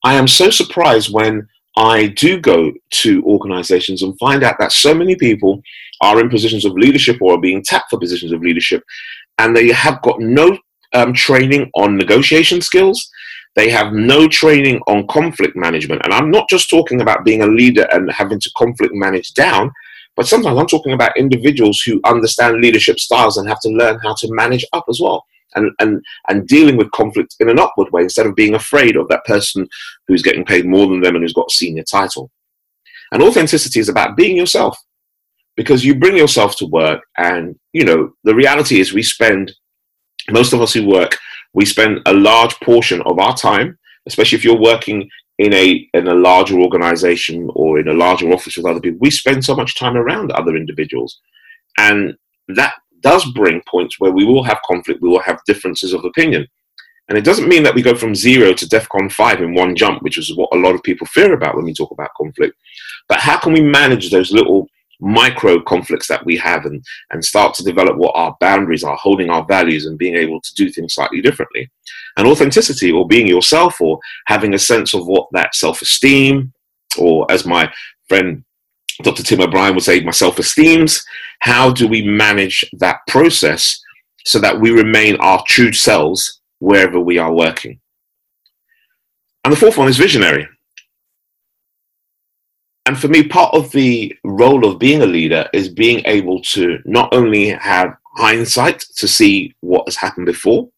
I 0.04 0.14
am 0.14 0.26
so 0.26 0.50
surprised 0.50 1.12
when 1.12 1.46
I 1.76 2.08
do 2.08 2.40
go 2.40 2.72
to 2.90 3.22
organizations 3.24 4.02
and 4.02 4.18
find 4.18 4.42
out 4.42 4.56
that 4.58 4.72
so 4.72 4.94
many 4.94 5.14
people 5.14 5.62
are 6.00 6.20
in 6.20 6.30
positions 6.30 6.64
of 6.64 6.72
leadership 6.72 7.18
or 7.20 7.34
are 7.34 7.40
being 7.40 7.62
tapped 7.62 7.90
for 7.90 7.98
positions 7.98 8.32
of 8.32 8.42
leadership 8.42 8.82
and 9.38 9.56
they 9.56 9.68
have 9.68 10.00
got 10.02 10.20
no 10.20 10.56
um, 10.92 11.12
training 11.12 11.70
on 11.74 11.96
negotiation 11.96 12.60
skills. 12.60 13.10
They 13.56 13.68
have 13.70 13.92
no 13.92 14.28
training 14.28 14.80
on 14.86 15.06
conflict 15.08 15.56
management. 15.56 16.02
And 16.04 16.14
I'm 16.14 16.30
not 16.30 16.48
just 16.48 16.70
talking 16.70 17.00
about 17.00 17.24
being 17.24 17.42
a 17.42 17.46
leader 17.46 17.86
and 17.90 18.10
having 18.12 18.40
to 18.40 18.50
conflict 18.56 18.94
manage 18.94 19.34
down, 19.34 19.72
but 20.16 20.26
sometimes 20.26 20.58
I'm 20.58 20.66
talking 20.66 20.92
about 20.92 21.16
individuals 21.16 21.80
who 21.80 22.00
understand 22.04 22.60
leadership 22.60 23.00
styles 23.00 23.36
and 23.36 23.48
have 23.48 23.60
to 23.60 23.70
learn 23.70 23.98
how 24.02 24.14
to 24.14 24.32
manage 24.32 24.64
up 24.72 24.84
as 24.88 25.00
well 25.00 25.24
and, 25.54 25.72
and, 25.80 26.02
and 26.28 26.46
dealing 26.46 26.76
with 26.76 26.90
conflict 26.92 27.36
in 27.40 27.48
an 27.48 27.58
upward 27.58 27.90
way 27.92 28.02
instead 28.02 28.26
of 28.26 28.36
being 28.36 28.54
afraid 28.54 28.96
of 28.96 29.08
that 29.08 29.24
person 29.24 29.68
who's 30.06 30.22
getting 30.22 30.44
paid 30.44 30.66
more 30.66 30.86
than 30.86 31.00
them 31.00 31.16
and 31.16 31.24
who's 31.24 31.32
got 31.32 31.50
a 31.50 31.54
senior 31.54 31.82
title. 31.82 32.30
And 33.12 33.22
authenticity 33.22 33.80
is 33.80 33.88
about 33.88 34.16
being 34.16 34.36
yourself 34.36 34.78
because 35.56 35.84
you 35.84 35.94
bring 35.94 36.16
yourself 36.16 36.56
to 36.56 36.66
work 36.66 37.02
and, 37.18 37.58
you 37.72 37.84
know, 37.84 38.12
the 38.24 38.34
reality 38.34 38.80
is 38.80 38.92
we 38.92 39.02
spend, 39.02 39.52
most 40.30 40.52
of 40.52 40.60
us 40.60 40.72
who 40.72 40.86
work, 40.86 41.18
we 41.54 41.64
spend 41.64 42.00
a 42.06 42.12
large 42.12 42.54
portion 42.60 43.02
of 43.02 43.18
our 43.18 43.36
time, 43.36 43.78
especially 44.06 44.38
if 44.38 44.44
you're 44.44 44.60
working 44.60 45.08
in 45.38 45.54
a 45.54 45.88
in 45.94 46.06
a 46.06 46.14
larger 46.14 46.58
organization 46.60 47.48
or 47.54 47.80
in 47.80 47.88
a 47.88 47.94
larger 47.94 48.30
office 48.30 48.56
with 48.56 48.66
other 48.66 48.80
people, 48.80 48.98
we 49.00 49.10
spend 49.10 49.44
so 49.44 49.56
much 49.56 49.74
time 49.74 49.96
around 49.96 50.30
other 50.32 50.54
individuals. 50.54 51.20
And 51.78 52.14
that 52.48 52.74
does 53.00 53.24
bring 53.32 53.62
points 53.68 53.98
where 53.98 54.12
we 54.12 54.24
will 54.24 54.44
have 54.44 54.60
conflict, 54.66 55.00
we 55.00 55.08
will 55.08 55.22
have 55.22 55.40
differences 55.46 55.94
of 55.94 56.04
opinion. 56.04 56.46
And 57.08 57.18
it 57.18 57.24
doesn't 57.24 57.48
mean 57.48 57.64
that 57.64 57.74
we 57.74 57.82
go 57.82 57.96
from 57.96 58.14
zero 58.14 58.52
to 58.52 58.66
DEFCON 58.66 59.10
5 59.10 59.40
in 59.40 59.54
one 59.54 59.74
jump, 59.74 60.02
which 60.02 60.16
is 60.16 60.36
what 60.36 60.50
a 60.52 60.58
lot 60.58 60.76
of 60.76 60.82
people 60.84 61.08
fear 61.08 61.32
about 61.32 61.56
when 61.56 61.64
we 61.64 61.74
talk 61.74 61.90
about 61.90 62.14
conflict. 62.16 62.54
But 63.08 63.18
how 63.18 63.36
can 63.38 63.52
we 63.52 63.62
manage 63.62 64.10
those 64.10 64.30
little 64.30 64.68
micro 65.00 65.60
conflicts 65.60 66.06
that 66.08 66.24
we 66.24 66.36
have 66.36 66.66
and, 66.66 66.84
and 67.10 67.24
start 67.24 67.54
to 67.54 67.64
develop 67.64 67.96
what 67.96 68.16
our 68.16 68.36
boundaries 68.40 68.84
are, 68.84 68.96
holding 68.96 69.30
our 69.30 69.44
values 69.46 69.86
and 69.86 69.98
being 69.98 70.16
able 70.16 70.40
to 70.40 70.54
do 70.54 70.70
things 70.70 70.94
slightly 70.94 71.20
differently? 71.20 71.70
And 72.16 72.26
authenticity, 72.26 72.90
or 72.90 73.06
being 73.06 73.26
yourself, 73.26 73.80
or 73.80 73.98
having 74.26 74.54
a 74.54 74.58
sense 74.58 74.94
of 74.94 75.06
what 75.06 75.28
that 75.32 75.54
self 75.54 75.82
esteem, 75.82 76.52
or 76.98 77.30
as 77.30 77.46
my 77.46 77.72
friend 78.08 78.44
Dr. 79.02 79.22
Tim 79.22 79.40
O'Brien 79.40 79.74
would 79.74 79.84
say, 79.84 80.00
my 80.00 80.10
self 80.10 80.38
esteems. 80.38 81.04
How 81.40 81.72
do 81.72 81.88
we 81.88 82.06
manage 82.06 82.64
that 82.78 82.98
process 83.06 83.80
so 84.26 84.38
that 84.40 84.60
we 84.60 84.70
remain 84.70 85.16
our 85.16 85.42
true 85.46 85.72
selves 85.72 86.40
wherever 86.58 87.00
we 87.00 87.18
are 87.18 87.32
working? 87.32 87.80
And 89.44 89.52
the 89.52 89.56
fourth 89.56 89.78
one 89.78 89.88
is 89.88 89.96
visionary. 89.96 90.46
And 92.90 92.98
for 92.98 93.06
me, 93.06 93.22
part 93.22 93.54
of 93.54 93.70
the 93.70 94.12
role 94.24 94.66
of 94.66 94.80
being 94.80 95.02
a 95.02 95.06
leader 95.06 95.48
is 95.52 95.68
being 95.68 96.02
able 96.06 96.42
to 96.42 96.80
not 96.84 97.14
only 97.14 97.50
have 97.50 97.94
hindsight 98.16 98.80
to 98.96 99.06
see 99.06 99.54
what 99.60 99.86
has 99.86 99.94
happened 99.94 100.26
before, 100.26 100.68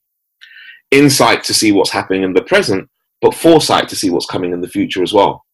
insight 0.91 1.43
to 1.45 1.55
see 1.55 1.73
what's 1.73 1.89
happening 1.89 2.23
in 2.23 2.35
the 2.35 2.43
present, 2.43 2.87
but 3.23 3.35
foresight 3.35 3.89
to 3.89 3.97
see 3.97 4.11
what's 4.11 4.27
coming 4.27 4.53
in 4.53 4.61
the 4.61 4.69
future 4.69 5.03
as 5.03 5.15
well. 5.15 5.47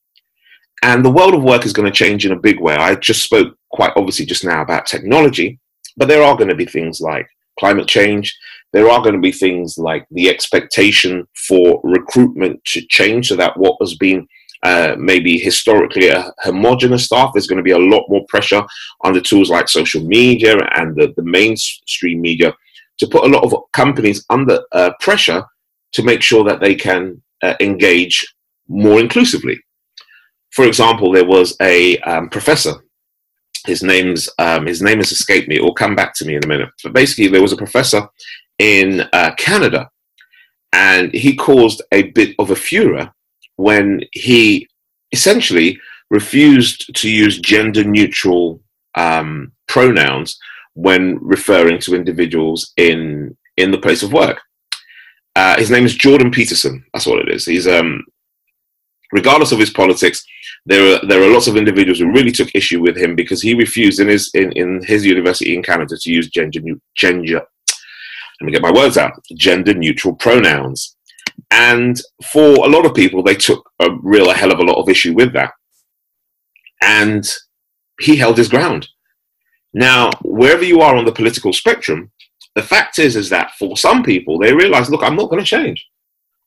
And 0.82 1.04
the 1.04 1.12
world 1.12 1.34
of 1.34 1.44
work 1.44 1.64
is 1.64 1.72
going 1.72 1.86
to 1.86 1.96
change 1.96 2.26
in 2.26 2.32
a 2.32 2.36
big 2.40 2.58
way. 2.58 2.74
I 2.74 2.96
just 2.96 3.22
spoke 3.22 3.54
quite 3.70 3.92
obviously 3.94 4.26
just 4.26 4.44
now 4.44 4.60
about 4.60 4.84
technology, 4.84 5.60
but 5.96 6.08
there 6.08 6.24
are 6.24 6.36
going 6.36 6.48
to 6.48 6.56
be 6.56 6.66
things 6.66 7.00
like 7.00 7.28
climate 7.60 7.86
change. 7.86 8.36
There 8.72 8.90
are 8.90 9.00
going 9.00 9.14
to 9.14 9.20
be 9.20 9.30
things 9.30 9.78
like 9.78 10.08
the 10.10 10.28
expectation 10.28 11.24
for 11.36 11.80
recruitment 11.84 12.64
to 12.64 12.84
change 12.88 13.28
so 13.28 13.36
that 13.36 13.56
what 13.56 13.76
has 13.80 13.94
been 13.94 14.26
uh, 14.62 14.94
maybe 14.98 15.38
historically 15.38 16.08
a 16.08 16.32
homogenous 16.40 17.04
staff, 17.04 17.30
there's 17.32 17.46
going 17.46 17.58
to 17.58 17.62
be 17.62 17.72
a 17.72 17.78
lot 17.78 18.04
more 18.08 18.24
pressure 18.28 18.62
on 19.02 19.12
the 19.12 19.20
tools 19.20 19.50
like 19.50 19.68
social 19.68 20.02
media 20.02 20.56
and 20.76 20.96
the, 20.96 21.12
the 21.16 21.22
mainstream 21.22 22.20
media 22.20 22.52
to 22.98 23.06
put 23.06 23.24
a 23.24 23.28
lot 23.28 23.44
of 23.44 23.54
companies 23.72 24.24
under 24.30 24.60
uh, 24.72 24.90
pressure 25.00 25.44
to 25.92 26.02
make 26.02 26.22
sure 26.22 26.44
that 26.44 26.60
they 26.60 26.74
can 26.74 27.22
uh, 27.42 27.54
engage 27.60 28.26
more 28.68 29.00
inclusively 29.00 29.58
for 30.50 30.66
example, 30.66 31.12
there 31.12 31.24
was 31.24 31.56
a 31.60 31.98
um, 31.98 32.28
professor. 32.28 32.74
His 33.66 33.82
name's 33.82 34.28
um, 34.38 34.66
his 34.66 34.80
name 34.80 34.98
has 34.98 35.12
escaped 35.12 35.48
me. 35.48 35.56
It 35.56 35.62
will 35.62 35.74
come 35.74 35.94
back 35.94 36.14
to 36.14 36.24
me 36.24 36.36
in 36.36 36.44
a 36.44 36.48
minute. 36.48 36.70
But 36.82 36.94
basically, 36.94 37.28
there 37.28 37.42
was 37.42 37.52
a 37.52 37.56
professor 37.56 38.08
in 38.58 39.02
uh, 39.12 39.34
Canada, 39.36 39.90
and 40.72 41.12
he 41.12 41.36
caused 41.36 41.82
a 41.92 42.10
bit 42.10 42.34
of 42.38 42.50
a 42.50 42.56
furor 42.56 43.12
when 43.58 44.00
he 44.12 44.66
essentially 45.12 45.78
refused 46.10 46.94
to 46.94 47.10
use 47.10 47.38
gender 47.38 47.84
neutral 47.84 48.60
um, 48.94 49.52
pronouns 49.66 50.38
when 50.74 51.18
referring 51.20 51.78
to 51.80 51.94
individuals 51.94 52.72
in 52.76 53.36
in 53.56 53.70
the 53.70 53.78
place 53.78 54.02
of 54.02 54.12
work. 54.12 54.38
Uh, 55.34 55.56
his 55.58 55.70
name 55.70 55.84
is 55.84 55.94
Jordan 55.94 56.30
Peterson. 56.30 56.84
That's 56.92 57.06
what 57.06 57.18
it 57.18 57.28
is. 57.28 57.44
He's 57.44 57.66
um, 57.66 58.04
regardless 59.12 59.52
of 59.52 59.58
his 59.58 59.70
politics, 59.70 60.24
there 60.66 60.94
are 60.94 61.06
there 61.06 61.22
are 61.22 61.32
lots 61.32 61.48
of 61.48 61.56
individuals 61.56 61.98
who 61.98 62.12
really 62.12 62.32
took 62.32 62.54
issue 62.54 62.80
with 62.80 62.96
him 62.96 63.16
because 63.16 63.42
he 63.42 63.54
refused 63.54 64.00
in 64.00 64.08
his 64.08 64.30
in, 64.34 64.52
in 64.52 64.82
his 64.84 65.04
university 65.04 65.54
in 65.54 65.62
Canada 65.62 65.96
to 65.98 66.12
use 66.12 66.28
gender 66.28 66.60
gender. 66.94 67.42
Let 68.40 68.46
me 68.46 68.52
get 68.52 68.62
my 68.62 68.72
words 68.72 68.96
out. 68.96 69.14
Gender 69.34 69.74
neutral 69.74 70.14
pronouns, 70.14 70.96
and 71.50 72.00
for 72.32 72.66
a 72.66 72.68
lot 72.68 72.86
of 72.86 72.94
people, 72.94 73.22
they 73.22 73.34
took 73.34 73.68
a 73.80 73.88
real 74.02 74.30
a 74.30 74.34
hell 74.34 74.52
of 74.52 74.58
a 74.58 74.64
lot 74.64 74.80
of 74.80 74.88
issue 74.88 75.14
with 75.14 75.32
that. 75.32 75.52
And 76.82 77.28
he 78.00 78.16
held 78.16 78.38
his 78.38 78.48
ground. 78.48 78.88
Now, 79.74 80.10
wherever 80.22 80.64
you 80.64 80.80
are 80.80 80.96
on 80.96 81.04
the 81.04 81.12
political 81.12 81.52
spectrum, 81.52 82.10
the 82.54 82.62
fact 82.62 82.98
is 82.98 83.16
is 83.16 83.28
that 83.30 83.52
for 83.58 83.76
some 83.76 84.02
people, 84.02 84.38
they 84.38 84.52
realize, 84.52 84.90
look, 84.90 85.02
I'm 85.02 85.16
not 85.16 85.30
going 85.30 85.42
to 85.42 85.48
change. 85.48 85.86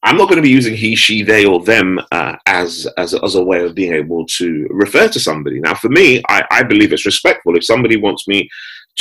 I'm 0.04 0.18
not 0.18 0.28
going 0.28 0.38
to 0.38 0.42
be 0.42 0.50
using 0.50 0.76
he, 0.76 0.96
she, 0.96 1.22
they, 1.22 1.46
or 1.46 1.64
them 1.64 2.00
uh, 2.12 2.36
as, 2.48 2.88
as, 2.98 3.14
as 3.14 3.36
a 3.36 3.44
way 3.44 3.64
of 3.64 3.76
being 3.76 3.94
able 3.94 4.26
to 4.38 4.68
refer 4.72 5.08
to 5.08 5.20
somebody. 5.20 5.60
Now, 5.60 5.76
for 5.76 5.90
me, 5.90 6.24
I, 6.28 6.44
I 6.50 6.64
believe 6.64 6.92
it's 6.92 7.06
respectful. 7.06 7.56
If 7.56 7.66
somebody 7.66 7.98
wants 7.98 8.28
me 8.28 8.50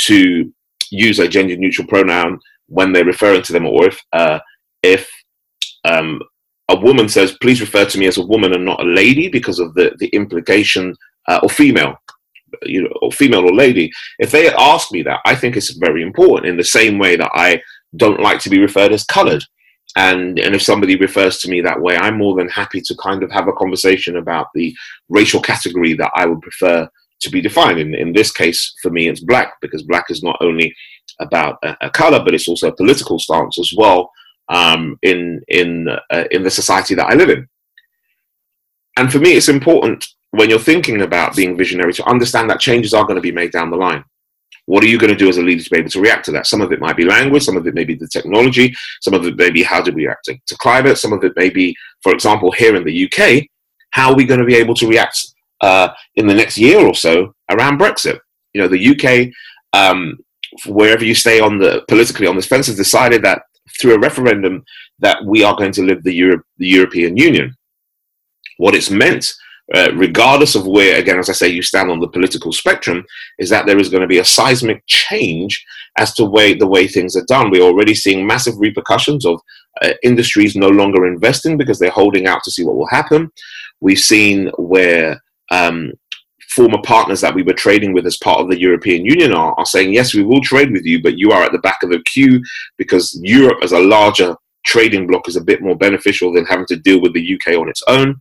to 0.05 0.53
use 0.91 1.17
a 1.17 1.27
gender 1.27 1.55
neutral 1.57 1.87
pronoun 1.87 2.39
when 2.67 2.93
they're 2.93 3.03
referring 3.03 3.41
to 3.43 3.53
them, 3.53 3.65
or 3.65 3.87
if 3.87 3.99
uh, 4.13 4.39
if 4.83 5.09
um, 5.85 6.21
a 6.69 6.79
woman 6.79 7.09
says, 7.09 7.37
"Please 7.41 7.61
refer 7.61 7.85
to 7.85 7.97
me 7.97 8.07
as 8.07 8.17
a 8.17 8.25
woman 8.25 8.53
and 8.53 8.65
not 8.65 8.81
a 8.81 8.85
lady," 8.85 9.27
because 9.27 9.59
of 9.59 9.73
the 9.73 9.95
the 9.99 10.07
implication, 10.07 10.95
uh, 11.27 11.39
or 11.43 11.49
female, 11.49 11.95
you 12.63 12.83
know, 12.83 12.93
or 13.01 13.11
female 13.11 13.45
or 13.45 13.53
lady. 13.53 13.91
If 14.19 14.31
they 14.31 14.53
ask 14.53 14.91
me 14.91 15.03
that, 15.03 15.19
I 15.25 15.35
think 15.35 15.55
it's 15.55 15.71
very 15.71 16.01
important. 16.01 16.47
In 16.47 16.57
the 16.57 16.63
same 16.63 16.97
way 16.97 17.15
that 17.15 17.31
I 17.33 17.61
don't 17.97 18.21
like 18.21 18.39
to 18.39 18.49
be 18.49 18.59
referred 18.59 18.93
as 18.93 19.03
coloured 19.03 19.43
and 19.95 20.39
and 20.39 20.55
if 20.55 20.61
somebody 20.61 20.95
refers 20.95 21.39
to 21.39 21.49
me 21.49 21.61
that 21.61 21.79
way 21.79 21.97
i'm 21.97 22.17
more 22.17 22.35
than 22.35 22.47
happy 22.47 22.81
to 22.81 22.95
kind 22.95 23.23
of 23.23 23.31
have 23.31 23.47
a 23.47 23.53
conversation 23.53 24.17
about 24.17 24.47
the 24.53 24.75
racial 25.09 25.41
category 25.41 25.93
that 25.93 26.11
i 26.15 26.25
would 26.25 26.41
prefer 26.41 26.87
to 27.19 27.29
be 27.29 27.41
defined 27.41 27.79
in, 27.79 27.93
in 27.93 28.13
this 28.13 28.31
case 28.31 28.73
for 28.81 28.89
me 28.89 29.07
it's 29.07 29.23
black 29.23 29.53
because 29.61 29.83
black 29.83 30.05
is 30.09 30.23
not 30.23 30.37
only 30.41 30.73
about 31.19 31.57
a, 31.63 31.75
a 31.81 31.89
color 31.89 32.23
but 32.23 32.33
it's 32.33 32.47
also 32.47 32.69
a 32.69 32.75
political 32.75 33.19
stance 33.19 33.59
as 33.59 33.73
well 33.75 34.09
um, 34.51 34.97
in 35.01 35.41
in 35.47 35.87
uh, 35.89 36.25
in 36.31 36.43
the 36.43 36.51
society 36.51 36.93
that 36.95 37.07
i 37.07 37.15
live 37.15 37.29
in 37.29 37.47
and 38.97 39.11
for 39.11 39.19
me 39.19 39.33
it's 39.33 39.49
important 39.49 40.05
when 40.31 40.49
you're 40.49 40.59
thinking 40.59 41.01
about 41.01 41.35
being 41.35 41.57
visionary 41.57 41.93
to 41.93 42.05
understand 42.05 42.49
that 42.49 42.59
changes 42.59 42.93
are 42.93 43.05
going 43.05 43.15
to 43.15 43.21
be 43.21 43.31
made 43.31 43.51
down 43.51 43.69
the 43.69 43.77
line 43.77 44.03
what 44.65 44.83
are 44.83 44.87
you 44.87 44.97
going 44.97 45.11
to 45.11 45.17
do 45.17 45.29
as 45.29 45.37
a 45.37 45.41
leader 45.41 45.63
to 45.63 45.69
be 45.69 45.77
able 45.77 45.89
to 45.89 46.01
react 46.01 46.25
to 46.25 46.31
that? 46.31 46.47
Some 46.47 46.61
of 46.61 46.71
it 46.71 46.79
might 46.79 46.95
be 46.95 47.03
language, 47.03 47.43
some 47.43 47.57
of 47.57 47.65
it 47.67 47.73
may 47.73 47.83
be 47.83 47.95
the 47.95 48.07
technology, 48.07 48.73
some 49.01 49.13
of 49.13 49.25
it 49.25 49.35
may 49.35 49.49
be 49.49 49.63
how 49.63 49.81
do 49.81 49.91
we 49.91 50.05
react 50.05 50.25
to, 50.25 50.37
to 50.47 50.57
climate, 50.57 50.97
some 50.97 51.13
of 51.13 51.23
it 51.23 51.33
may 51.35 51.49
be, 51.49 51.75
for 52.01 52.13
example, 52.13 52.51
here 52.51 52.75
in 52.75 52.83
the 52.83 53.05
UK, 53.05 53.47
how 53.89 54.11
are 54.11 54.15
we 54.15 54.25
going 54.25 54.39
to 54.39 54.45
be 54.45 54.55
able 54.55 54.75
to 54.75 54.87
react 54.87 55.19
uh, 55.61 55.89
in 56.15 56.27
the 56.27 56.33
next 56.33 56.57
year 56.57 56.79
or 56.79 56.93
so 56.93 57.33
around 57.49 57.79
Brexit? 57.79 58.19
You 58.53 58.61
know, 58.61 58.67
the 58.67 58.91
UK, 58.91 59.33
um, 59.73 60.17
wherever 60.67 61.03
you 61.03 61.15
stay 61.15 61.39
on 61.39 61.57
the 61.57 61.83
politically 61.87 62.27
on 62.27 62.35
this 62.35 62.47
fence, 62.47 62.67
has 62.67 62.75
decided 62.75 63.23
that 63.23 63.43
through 63.79 63.95
a 63.95 63.99
referendum 63.99 64.63
that 64.99 65.23
we 65.25 65.43
are 65.43 65.55
going 65.55 65.71
to 65.73 65.83
leave 65.83 66.03
the, 66.03 66.13
Europe, 66.13 66.43
the 66.57 66.67
European 66.67 67.17
Union. 67.17 67.55
What 68.57 68.75
it's 68.75 68.91
meant 68.91 69.33
uh, 69.73 69.91
regardless 69.95 70.55
of 70.55 70.67
where, 70.67 70.99
again, 70.99 71.17
as 71.17 71.29
I 71.29 71.33
say, 71.33 71.47
you 71.47 71.61
stand 71.61 71.89
on 71.89 71.99
the 71.99 72.07
political 72.07 72.51
spectrum, 72.51 73.05
is 73.39 73.49
that 73.49 73.65
there 73.65 73.79
is 73.79 73.89
going 73.89 74.01
to 74.01 74.07
be 74.07 74.19
a 74.19 74.25
seismic 74.25 74.83
change 74.87 75.63
as 75.97 76.13
to 76.15 76.25
way 76.25 76.53
the 76.53 76.67
way 76.67 76.87
things 76.87 77.15
are 77.15 77.25
done. 77.27 77.49
We're 77.49 77.61
already 77.61 77.93
seeing 77.93 78.27
massive 78.27 78.55
repercussions 78.57 79.25
of 79.25 79.39
uh, 79.81 79.93
industries 80.03 80.55
no 80.55 80.67
longer 80.67 81.07
investing 81.07 81.57
because 81.57 81.79
they're 81.79 81.89
holding 81.89 82.27
out 82.27 82.43
to 82.43 82.51
see 82.51 82.65
what 82.65 82.75
will 82.75 82.87
happen. 82.87 83.31
We've 83.79 83.99
seen 83.99 84.51
where 84.57 85.21
um, 85.51 85.93
former 86.55 86.81
partners 86.83 87.21
that 87.21 87.33
we 87.33 87.43
were 87.43 87.53
trading 87.53 87.93
with 87.93 88.05
as 88.05 88.17
part 88.17 88.39
of 88.39 88.49
the 88.49 88.59
European 88.59 89.05
Union 89.05 89.33
are, 89.33 89.53
are 89.57 89.65
saying, 89.65 89.93
yes, 89.93 90.13
we 90.13 90.23
will 90.23 90.41
trade 90.41 90.71
with 90.71 90.85
you, 90.85 91.01
but 91.01 91.17
you 91.17 91.31
are 91.31 91.43
at 91.43 91.51
the 91.51 91.59
back 91.59 91.81
of 91.83 91.89
the 91.89 92.01
queue 92.03 92.41
because 92.77 93.19
Europe 93.23 93.59
as 93.63 93.71
a 93.71 93.79
larger 93.79 94.35
trading 94.65 95.07
block 95.07 95.27
is 95.27 95.35
a 95.35 95.43
bit 95.43 95.61
more 95.61 95.75
beneficial 95.75 96.31
than 96.31 96.45
having 96.45 96.65
to 96.67 96.75
deal 96.75 97.01
with 97.01 97.13
the 97.13 97.35
UK 97.35 97.57
on 97.57 97.69
its 97.69 97.81
own. 97.87 98.19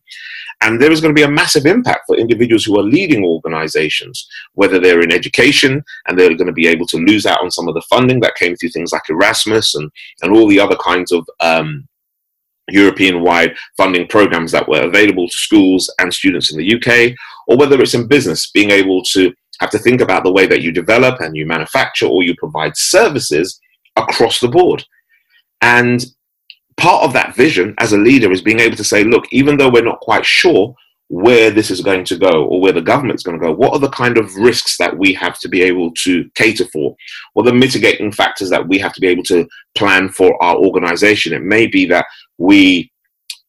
And 0.62 0.80
there 0.80 0.92
is 0.92 1.00
going 1.00 1.14
to 1.14 1.18
be 1.18 1.24
a 1.24 1.30
massive 1.30 1.64
impact 1.64 2.02
for 2.06 2.16
individuals 2.16 2.64
who 2.64 2.78
are 2.78 2.82
leading 2.82 3.24
organizations, 3.24 4.26
whether 4.54 4.78
they're 4.78 5.00
in 5.00 5.12
education 5.12 5.82
and 6.06 6.18
they're 6.18 6.36
going 6.36 6.46
to 6.46 6.52
be 6.52 6.66
able 6.66 6.86
to 6.88 6.98
lose 6.98 7.24
out 7.24 7.42
on 7.42 7.50
some 7.50 7.66
of 7.66 7.74
the 7.74 7.84
funding 7.88 8.20
that 8.20 8.34
came 8.34 8.54
through 8.56 8.68
things 8.68 8.92
like 8.92 9.08
Erasmus 9.08 9.74
and, 9.74 9.90
and 10.22 10.36
all 10.36 10.46
the 10.46 10.60
other 10.60 10.76
kinds 10.76 11.12
of 11.12 11.26
um, 11.40 11.88
European 12.68 13.22
wide 13.22 13.56
funding 13.76 14.06
programs 14.06 14.52
that 14.52 14.68
were 14.68 14.82
available 14.82 15.28
to 15.28 15.36
schools 15.36 15.92
and 15.98 16.12
students 16.12 16.52
in 16.52 16.58
the 16.58 16.74
UK, 16.74 17.16
or 17.50 17.56
whether 17.56 17.80
it's 17.80 17.94
in 17.94 18.06
business, 18.06 18.50
being 18.52 18.70
able 18.70 19.02
to 19.02 19.32
have 19.58 19.70
to 19.70 19.78
think 19.78 20.00
about 20.00 20.22
the 20.22 20.32
way 20.32 20.46
that 20.46 20.62
you 20.62 20.70
develop 20.70 21.20
and 21.20 21.36
you 21.36 21.44
manufacture 21.44 22.06
or 22.06 22.22
you 22.22 22.34
provide 22.36 22.76
services 22.76 23.60
across 23.96 24.38
the 24.38 24.48
board. 24.48 24.84
And 25.60 26.06
part 26.76 27.02
of 27.02 27.12
that 27.12 27.34
vision 27.34 27.74
as 27.78 27.92
a 27.92 27.98
leader 27.98 28.30
is 28.30 28.40
being 28.40 28.60
able 28.60 28.76
to 28.76 28.84
say, 28.84 29.02
look, 29.02 29.24
even 29.32 29.56
though 29.56 29.68
we're 29.68 29.82
not 29.82 29.98
quite 29.98 30.24
sure 30.24 30.74
where 31.08 31.50
this 31.50 31.72
is 31.72 31.80
going 31.80 32.04
to 32.04 32.16
go 32.16 32.44
or 32.44 32.60
where 32.60 32.72
the 32.72 32.80
government's 32.80 33.24
going 33.24 33.38
to 33.38 33.44
go, 33.44 33.52
what 33.52 33.72
are 33.72 33.80
the 33.80 33.90
kind 33.90 34.16
of 34.16 34.32
risks 34.36 34.76
that 34.78 34.96
we 34.96 35.12
have 35.12 35.40
to 35.40 35.48
be 35.48 35.60
able 35.60 35.90
to 36.04 36.30
cater 36.36 36.64
for? 36.66 36.94
What 37.34 37.48
are 37.48 37.50
the 37.50 37.58
mitigating 37.58 38.12
factors 38.12 38.48
that 38.50 38.66
we 38.66 38.78
have 38.78 38.92
to 38.92 39.00
be 39.00 39.08
able 39.08 39.24
to 39.24 39.44
plan 39.74 40.08
for 40.08 40.40
our 40.40 40.54
organization? 40.56 41.32
It 41.32 41.42
may 41.42 41.66
be 41.66 41.84
that 41.86 42.06
we 42.38 42.92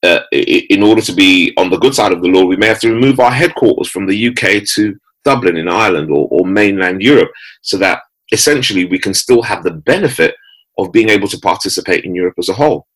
uh, 0.03 0.21
in 0.31 0.81
order 0.81 1.01
to 1.01 1.13
be 1.13 1.53
on 1.57 1.69
the 1.69 1.77
good 1.77 1.93
side 1.93 2.11
of 2.11 2.21
the 2.21 2.27
law, 2.27 2.43
we 2.43 2.57
may 2.57 2.67
have 2.67 2.79
to 2.79 2.93
remove 2.93 3.19
our 3.19 3.31
headquarters 3.31 3.87
from 3.89 4.07
the 4.07 4.27
UK 4.29 4.63
to 4.75 4.95
Dublin 5.23 5.57
in 5.57 5.67
Ireland 5.67 6.09
or, 6.09 6.27
or 6.31 6.45
mainland 6.45 7.01
Europe 7.01 7.31
so 7.61 7.77
that 7.77 8.01
essentially 8.31 8.85
we 8.85 8.97
can 8.97 9.13
still 9.13 9.41
have 9.43 9.63
the 9.63 9.71
benefit 9.71 10.35
of 10.77 10.91
being 10.91 11.09
able 11.09 11.27
to 11.27 11.39
participate 11.39 12.05
in 12.05 12.15
Europe 12.15 12.35
as 12.39 12.49
a 12.49 12.53
whole. 12.53 12.87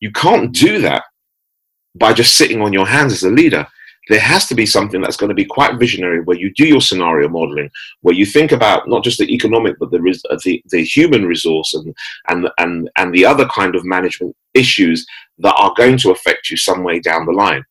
You 0.00 0.10
can't 0.12 0.52
do 0.52 0.80
that 0.80 1.04
by 1.94 2.12
just 2.12 2.36
sitting 2.36 2.62
on 2.62 2.72
your 2.72 2.86
hands 2.86 3.12
as 3.12 3.24
a 3.24 3.30
leader. 3.30 3.66
There 4.08 4.20
has 4.20 4.46
to 4.48 4.54
be 4.54 4.64
something 4.64 5.00
that's 5.00 5.16
going 5.16 5.28
to 5.28 5.34
be 5.34 5.44
quite 5.44 5.78
visionary, 5.78 6.20
where 6.22 6.38
you 6.38 6.52
do 6.54 6.66
your 6.66 6.80
scenario 6.80 7.28
modeling, 7.28 7.70
where 8.00 8.14
you 8.14 8.24
think 8.24 8.50
about 8.50 8.88
not 8.88 9.04
just 9.04 9.18
the 9.18 9.32
economic, 9.32 9.78
but 9.78 9.90
the 9.90 9.98
the, 10.44 10.62
the 10.70 10.82
human 10.82 11.26
resource 11.26 11.74
and 11.74 11.94
and 12.28 12.48
and 12.58 12.90
and 12.96 13.14
the 13.14 13.26
other 13.26 13.46
kind 13.46 13.76
of 13.76 13.84
management 13.84 14.34
issues 14.54 15.06
that 15.40 15.54
are 15.56 15.74
going 15.76 15.98
to 15.98 16.10
affect 16.10 16.50
you 16.50 16.56
some 16.56 16.84
way 16.84 17.00
down 17.00 17.26
the 17.26 17.32
line. 17.32 17.64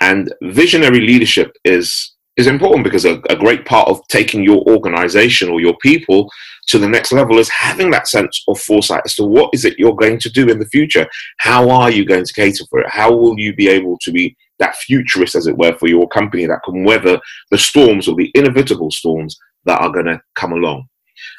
And 0.00 0.32
visionary 0.42 1.00
leadership 1.00 1.52
is 1.64 2.12
is 2.38 2.46
important 2.46 2.82
because 2.82 3.04
a, 3.04 3.20
a, 3.28 3.36
great 3.36 3.66
part 3.66 3.86
of 3.88 4.00
taking 4.08 4.42
your 4.42 4.62
organization 4.62 5.50
or 5.50 5.60
your 5.60 5.76
people 5.82 6.30
to 6.66 6.78
the 6.78 6.88
next 6.88 7.12
level 7.12 7.38
is 7.38 7.50
having 7.50 7.90
that 7.90 8.08
sense 8.08 8.42
of 8.48 8.58
foresight 8.58 9.02
as 9.04 9.14
to 9.14 9.22
what 9.22 9.50
is 9.52 9.66
it 9.66 9.78
you're 9.78 9.94
going 9.94 10.18
to 10.18 10.30
do 10.30 10.48
in 10.48 10.58
the 10.58 10.66
future? 10.66 11.06
How 11.38 11.68
are 11.68 11.90
you 11.90 12.06
going 12.06 12.24
to 12.24 12.32
cater 12.32 12.64
for 12.70 12.80
it? 12.80 12.88
How 12.88 13.14
will 13.14 13.38
you 13.38 13.54
be 13.54 13.68
able 13.68 13.98
to 14.00 14.10
be 14.10 14.34
that 14.60 14.76
futurist 14.76 15.34
as 15.34 15.46
it 15.46 15.58
were 15.58 15.76
for 15.76 15.88
your 15.88 16.08
company 16.08 16.46
that 16.46 16.62
can 16.64 16.84
weather 16.84 17.20
the 17.50 17.58
storms 17.58 18.08
or 18.08 18.14
the 18.14 18.30
inevitable 18.34 18.90
storms 18.90 19.36
that 19.66 19.80
are 19.82 19.90
going 19.90 20.06
to 20.06 20.20
come 20.34 20.52
along? 20.52 20.86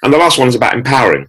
And 0.04 0.14
the 0.14 0.18
last 0.20 0.38
one 0.38 0.48
is 0.48 0.56
about 0.56 0.76
empowering 0.76 1.26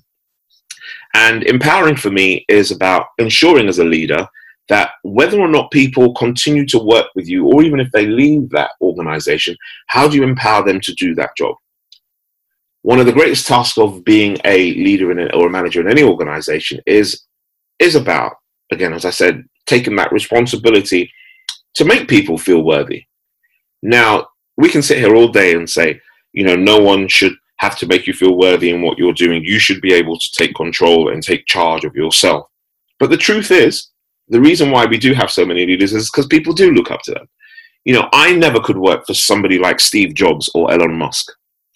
and 1.15 1.43
empowering 1.45 1.97
for 1.97 2.11
me 2.11 2.45
is 2.49 2.71
about 2.71 3.07
ensuring 3.19 3.69
as 3.69 3.79
a 3.79 3.85
leader 3.85 4.27
that 4.69 4.93
whether 5.03 5.39
or 5.39 5.49
not 5.49 5.71
people 5.71 6.15
continue 6.15 6.67
to 6.67 6.79
work 6.79 7.07
with 7.15 7.29
you, 7.29 7.47
or 7.47 7.63
even 7.63 7.81
if 7.81 7.91
they 7.93 8.07
leave 8.07 8.49
that 8.51 8.71
organization, 8.81 9.57
how 9.89 10.09
do 10.09 10.17
you 10.17 10.23
empower 10.23 10.65
them 10.65 10.81
to 10.81 10.95
do 10.95 11.15
that 11.15 11.37
job? 11.37 11.55
One 12.83 12.99
of 12.99 13.07
the 13.07 13.13
greatest 13.13 13.47
tasks 13.47 13.79
of 13.79 14.05
being 14.05 14.39
a 14.45 14.73
leader 14.75 15.11
in 15.11 15.19
a, 15.19 15.27
or 15.37 15.47
a 15.47 15.51
manager 15.51 15.81
in 15.81 15.91
any 15.91 16.03
organization 16.03 16.81
is, 16.87 17.25
is 17.79 17.95
about, 17.95 18.33
again, 18.73 18.93
as 18.93 19.05
I 19.05 19.11
said, 19.11 19.45
taking 19.67 19.97
that 19.97 20.13
responsibility 20.13 21.11
to 21.75 21.85
make 21.85 22.09
people 22.09 22.39
feel 22.39 22.63
worthy. 22.63 23.05
Now, 23.83 24.29
we 24.57 24.69
can 24.69 24.83
sit 24.83 24.99
here 24.99 25.15
all 25.15 25.29
day 25.29 25.55
and 25.55 25.69
say, 25.69 26.01
you 26.33 26.45
know, 26.45 26.57
no 26.57 26.79
one 26.79 27.09
should 27.09 27.35
have 27.59 27.79
to 27.79 27.87
make 27.87 28.07
you 28.07 28.13
feel 28.13 28.37
worthy 28.37 28.71
in 28.71 28.83
what 28.83 28.99
you're 28.99 29.13
doing. 29.13 29.45
You 29.45 29.59
should 29.59 29.81
be 29.81 29.93
able 29.93 30.19
to 30.19 30.31
take 30.33 30.55
control 30.55 31.11
and 31.11 31.23
take 31.23 31.47
charge 31.47 31.85
of 31.85 31.95
yourself. 31.95 32.49
But 32.99 33.11
the 33.11 33.17
truth 33.17 33.51
is, 33.51 33.91
the 34.29 34.41
reason 34.41 34.71
why 34.71 34.87
we 34.87 34.99
do 34.99 35.15
have 35.15 35.31
so 35.31 35.45
many 35.45 35.67
leaders 35.67 35.93
is 35.93 36.11
because 36.11 36.27
people 36.27 36.53
do 36.53 36.73
look 36.73 36.91
up 36.91 37.03
to 37.03 37.13
them. 37.13 37.29
You 37.85 37.95
know, 37.95 38.09
I 38.13 38.35
never 38.35 38.61
could 38.61 38.79
work 38.79 39.07
for 39.07 39.15
somebody 39.15 39.59
like 39.59 39.79
Steve 39.79 40.15
Jobs 40.15 40.51
or 40.55 40.73
Elon 40.73 40.97
Musk 40.97 41.31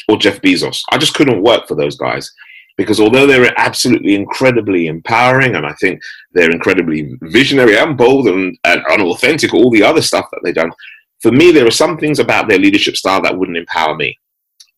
or 0.09 0.17
Jeff 0.17 0.41
Bezos. 0.41 0.81
I 0.91 0.99
just 0.99 1.15
couldn't 1.15 1.43
work 1.43 1.69
for 1.69 1.75
those 1.75 1.97
guys 1.97 2.33
because 2.79 3.01
although 3.01 3.27
they're 3.27 3.53
absolutely 3.59 4.15
incredibly 4.15 4.87
empowering 4.87 5.57
and 5.57 5.67
I 5.67 5.73
think 5.75 6.01
they're 6.33 6.51
incredibly 6.51 7.19
visionary 7.23 7.77
and 7.77 7.99
bold 7.99 8.29
and, 8.29 8.57
and, 8.65 9.03
authentic, 9.03 9.53
all 9.53 9.71
the 9.71 9.83
other 9.83 10.01
stuff 10.01 10.27
that 10.31 10.41
they've 10.43 10.55
done, 10.55 10.73
for 11.21 11.33
me, 11.33 11.51
there 11.51 11.67
are 11.67 11.73
some 11.73 11.99
things 11.99 12.21
about 12.21 12.49
their 12.49 12.59
leadership 12.59 12.97
style 12.97 13.21
that 13.23 13.37
wouldn't 13.37 13.59
empower 13.59 13.97
me. 13.97 14.17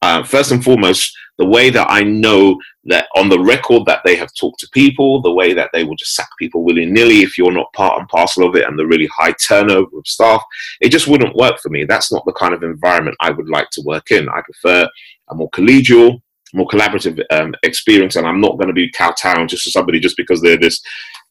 Uh, 0.02 0.22
first 0.24 0.50
and 0.50 0.64
foremost, 0.64 1.14
the 1.38 1.46
way 1.46 1.70
that 1.70 1.86
I 1.90 2.02
know 2.02 2.58
that 2.84 3.08
on 3.16 3.28
the 3.28 3.40
record 3.40 3.84
that 3.86 4.02
they 4.04 4.16
have 4.16 4.32
talked 4.34 4.60
to 4.60 4.68
people, 4.72 5.20
the 5.22 5.32
way 5.32 5.52
that 5.54 5.70
they 5.72 5.84
will 5.84 5.96
just 5.96 6.14
sack 6.14 6.28
people 6.38 6.64
willy 6.64 6.86
nilly 6.86 7.20
if 7.20 7.36
you're 7.36 7.52
not 7.52 7.72
part 7.72 7.98
and 7.98 8.08
parcel 8.08 8.46
of 8.46 8.54
it, 8.56 8.66
and 8.66 8.78
the 8.78 8.86
really 8.86 9.06
high 9.06 9.32
turnover 9.46 9.98
of 9.98 10.06
staff, 10.06 10.42
it 10.80 10.90
just 10.90 11.06
wouldn't 11.06 11.36
work 11.36 11.58
for 11.60 11.68
me. 11.68 11.84
That's 11.84 12.12
not 12.12 12.24
the 12.24 12.32
kind 12.32 12.54
of 12.54 12.62
environment 12.62 13.16
I 13.20 13.30
would 13.30 13.48
like 13.48 13.70
to 13.70 13.82
work 13.82 14.10
in. 14.10 14.28
I 14.28 14.42
prefer 14.42 14.88
a 15.28 15.34
more 15.34 15.50
collegial, 15.50 16.20
more 16.52 16.68
collaborative 16.68 17.22
um, 17.30 17.54
experience, 17.62 18.16
and 18.16 18.26
I'm 18.26 18.40
not 18.40 18.56
going 18.56 18.68
to 18.68 18.74
be 18.74 18.90
kowtowing 18.90 19.48
just 19.48 19.64
to 19.64 19.70
somebody 19.70 20.00
just 20.00 20.16
because 20.16 20.40
they're 20.40 20.58
this 20.58 20.82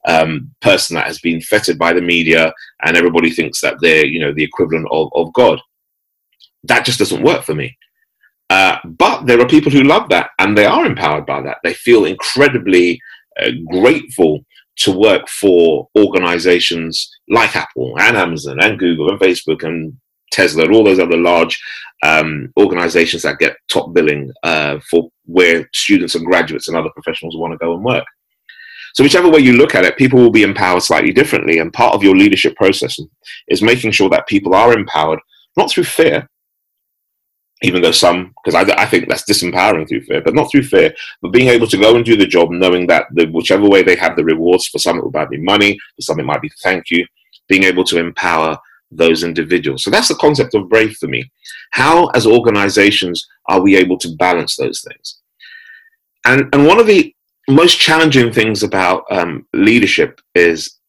um, 0.08 0.52
person 0.62 0.96
that 0.96 1.08
has 1.08 1.20
been 1.20 1.42
fettered 1.42 1.78
by 1.78 1.94
the 1.94 2.02
media 2.02 2.54
and 2.84 2.96
everybody 2.96 3.30
thinks 3.30 3.62
that 3.62 3.78
they're, 3.82 4.06
you 4.06 4.20
know, 4.20 4.34
the 4.34 4.44
equivalent 4.44 4.88
of, 4.92 5.10
of 5.14 5.34
God. 5.34 5.60
That 6.64 6.86
just 6.86 7.00
doesn't 7.00 7.24
work 7.24 7.44
for 7.44 7.54
me. 7.54 7.78
But 8.50 9.26
there 9.26 9.40
are 9.40 9.48
people 9.48 9.72
who 9.72 9.84
love 9.84 10.10
that 10.10 10.32
and 10.40 10.58
they 10.58 10.66
are 10.66 10.86
empowered 10.86 11.26
by 11.26 11.42
that. 11.42 11.58
They 11.64 11.74
feel 11.74 12.06
incredibly 12.06 13.00
uh, 13.42 13.52
grateful 13.70 14.46
to 14.78 14.98
work 14.98 15.28
for 15.28 15.88
organizations 15.98 17.10
like 17.28 17.56
Apple 17.56 17.96
and 18.00 18.18
Amazon 18.18 18.58
and 18.62 18.80
Google 18.80 19.10
and 19.10 19.20
Facebook 19.20 19.64
and 19.64 19.94
Tesla 20.32 20.64
and 20.64 20.74
all 20.74 20.84
those 20.84 21.00
other 21.00 21.18
large 21.18 21.62
um, 22.04 22.52
organizations 22.58 23.24
that 23.24 23.40
get 23.40 23.58
top 23.70 23.94
billing 23.94 24.32
uh, 24.44 24.80
for 24.90 25.10
where 25.26 25.70
students 25.74 26.16
and 26.16 26.26
graduates 26.26 26.68
and 26.68 26.78
other 26.78 26.90
professionals 26.92 27.36
want 27.38 27.52
to 27.52 27.58
go 27.58 27.74
and 27.74 27.84
work. 27.84 28.06
So, 28.94 29.04
whichever 29.04 29.30
way 29.30 29.40
you 29.40 29.54
look 29.54 29.76
at 29.76 29.86
it, 29.86 29.98
people 29.98 30.20
will 30.20 30.32
be 30.32 30.44
empowered 30.44 30.82
slightly 30.82 31.12
differently. 31.12 31.60
And 31.60 31.74
part 31.74 31.94
of 31.94 32.04
your 32.04 32.16
leadership 32.16 32.56
process 32.56 32.98
is 33.50 33.62
making 33.62 33.92
sure 33.92 34.10
that 34.10 34.28
people 34.28 34.56
are 34.56 34.74
empowered, 34.74 35.20
not 35.58 35.70
through 35.70 35.84
fear, 35.84 36.28
even 37.62 37.82
though 37.82 37.92
some, 37.92 38.34
because 38.44 38.56
I, 38.56 38.82
I, 38.82 38.86
think 38.86 39.10
that's 39.10 39.30
disempowering 39.30 39.88
through 39.88 40.04
fear, 40.04 40.22
but 40.22 40.34
not 40.34 40.50
through 40.50 40.64
fear, 40.64 40.94
but 41.22 41.34
being 41.34 41.50
able 41.50 41.68
to 41.68 41.78
go 41.78 41.96
and 41.96 42.06
do 42.06 42.16
the 42.16 42.26
job, 42.26 42.52
knowing 42.52 42.88
that 42.88 43.08
the, 43.12 43.26
whichever 43.28 43.68
way 43.68 43.84
they 43.84 43.98
have 43.98 44.16
the 44.16 44.24
rewards, 44.24 44.68
for 44.68 44.80
some 44.80 44.98
it 44.98 45.14
might 45.14 45.30
be 45.30 45.38
money, 45.38 45.78
for 45.96 46.02
some 46.02 46.20
it 46.20 46.26
might 46.26 46.42
be 46.42 46.52
thank 46.64 46.90
you, 46.90 47.06
being 47.50 47.64
able 47.64 47.84
to 47.84 48.00
empower 48.00 48.58
those 48.92 49.24
individuals. 49.24 49.84
So 49.84 49.92
that's 49.92 50.08
the 50.08 50.16
concept 50.16 50.56
of 50.56 50.70
brave 50.70 50.96
for 50.98 51.08
me. 51.08 51.30
How, 51.72 52.08
as 52.08 52.26
organizations, 52.26 53.28
are 53.48 53.62
we 53.62 53.76
able 53.76 53.98
to 54.00 54.16
balance 54.16 54.56
those 54.56 54.82
things? 54.82 55.20
And, 56.26 56.54
and 56.54 56.66
one 56.66 56.80
of 56.80 56.88
the 56.88 57.14
most 57.50 57.80
challenging 57.80 58.32
things 58.32 58.64
about 58.64 59.04
um, 59.12 59.46
leadership 59.54 60.22
is, 60.34 60.80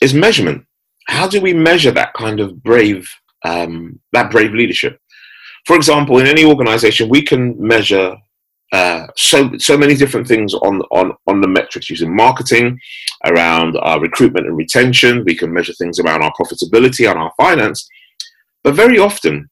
is 0.00 0.14
measurement. 0.14 0.66
How 1.06 1.28
do 1.28 1.40
we 1.40 1.52
measure 1.52 1.90
that 1.90 2.14
kind 2.14 2.40
of 2.40 2.62
brave, 2.62 3.08
um, 3.44 4.00
that 4.12 4.30
brave 4.30 4.52
leadership? 4.52 4.98
For 5.66 5.76
example, 5.76 6.18
in 6.18 6.26
any 6.26 6.44
organization, 6.44 7.08
we 7.08 7.22
can 7.22 7.56
measure 7.58 8.16
uh, 8.72 9.06
so 9.16 9.50
so 9.58 9.76
many 9.76 9.94
different 9.94 10.26
things 10.26 10.52
on 10.54 10.80
on 10.90 11.12
on 11.26 11.40
the 11.40 11.48
metrics 11.48 11.90
using 11.90 12.14
marketing, 12.14 12.78
around 13.24 13.76
our 13.76 14.00
recruitment 14.00 14.46
and 14.46 14.56
retention. 14.56 15.24
We 15.24 15.36
can 15.36 15.52
measure 15.52 15.72
things 15.74 15.98
around 15.98 16.22
our 16.22 16.32
profitability 16.32 17.08
and 17.08 17.18
our 17.18 17.32
finance, 17.36 17.88
but 18.62 18.74
very 18.74 18.98
often, 18.98 19.48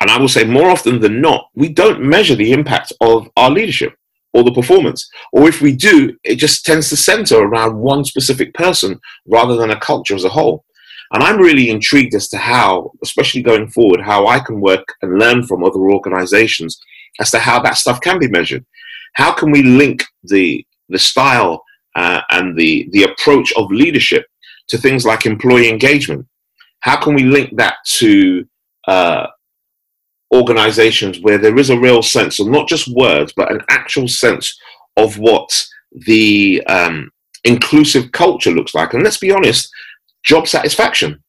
and 0.00 0.10
I 0.10 0.18
will 0.18 0.28
say 0.28 0.44
more 0.44 0.70
often 0.70 1.00
than 1.00 1.20
not, 1.20 1.48
we 1.54 1.68
don't 1.68 2.02
measure 2.02 2.34
the 2.34 2.52
impact 2.52 2.92
of 3.00 3.28
our 3.36 3.50
leadership 3.50 3.94
or 4.34 4.44
the 4.44 4.52
performance. 4.52 5.08
Or 5.32 5.48
if 5.48 5.62
we 5.62 5.74
do, 5.74 6.14
it 6.22 6.36
just 6.36 6.66
tends 6.66 6.90
to 6.90 6.96
center 6.96 7.38
around 7.38 7.78
one 7.78 8.04
specific 8.04 8.52
person 8.52 9.00
rather 9.26 9.56
than 9.56 9.70
a 9.70 9.80
culture 9.80 10.14
as 10.14 10.24
a 10.24 10.28
whole. 10.28 10.66
And 11.12 11.22
I'm 11.22 11.38
really 11.38 11.70
intrigued 11.70 12.14
as 12.14 12.28
to 12.30 12.38
how, 12.38 12.92
especially 13.02 13.42
going 13.42 13.68
forward, 13.68 14.00
how 14.00 14.26
I 14.26 14.40
can 14.40 14.60
work 14.60 14.86
and 15.02 15.18
learn 15.18 15.46
from 15.46 15.62
other 15.62 15.80
organizations 15.80 16.78
as 17.20 17.30
to 17.30 17.38
how 17.38 17.60
that 17.62 17.76
stuff 17.76 18.00
can 18.00 18.18
be 18.18 18.28
measured. 18.28 18.64
How 19.14 19.32
can 19.32 19.50
we 19.50 19.62
link 19.62 20.04
the, 20.24 20.64
the 20.88 20.98
style 20.98 21.62
uh, 21.94 22.20
and 22.30 22.58
the, 22.58 22.88
the 22.92 23.04
approach 23.04 23.52
of 23.56 23.70
leadership 23.70 24.26
to 24.68 24.78
things 24.78 25.04
like 25.04 25.26
employee 25.26 25.70
engagement? 25.70 26.26
How 26.80 26.96
can 26.96 27.14
we 27.14 27.24
link 27.24 27.56
that 27.56 27.76
to 27.98 28.46
uh, 28.86 29.26
organizations 30.34 31.20
where 31.20 31.38
there 31.38 31.58
is 31.58 31.70
a 31.70 31.78
real 31.78 32.02
sense 32.02 32.40
of 32.40 32.48
not 32.48 32.68
just 32.68 32.88
words, 32.94 33.32
but 33.36 33.50
an 33.50 33.62
actual 33.68 34.08
sense 34.08 34.56
of 34.96 35.18
what 35.18 35.48
the 36.06 36.62
um, 36.66 37.10
inclusive 37.44 38.12
culture 38.12 38.50
looks 38.50 38.74
like? 38.74 38.92
And 38.92 39.02
let's 39.02 39.18
be 39.18 39.32
honest, 39.32 39.70
job 40.26 40.46
satisfaction. 40.46 41.22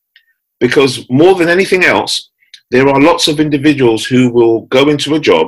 Because 0.60 1.10
more 1.10 1.36
than 1.36 1.50
anything 1.50 1.86
else, 1.86 2.30
there 2.72 2.90
are 2.90 3.00
lots 3.00 3.28
of 3.28 3.40
individuals 3.40 4.06
who 4.06 4.30
will 4.30 4.62
go 4.62 4.90
into 4.90 5.16
a 5.16 5.20
job, 5.20 5.48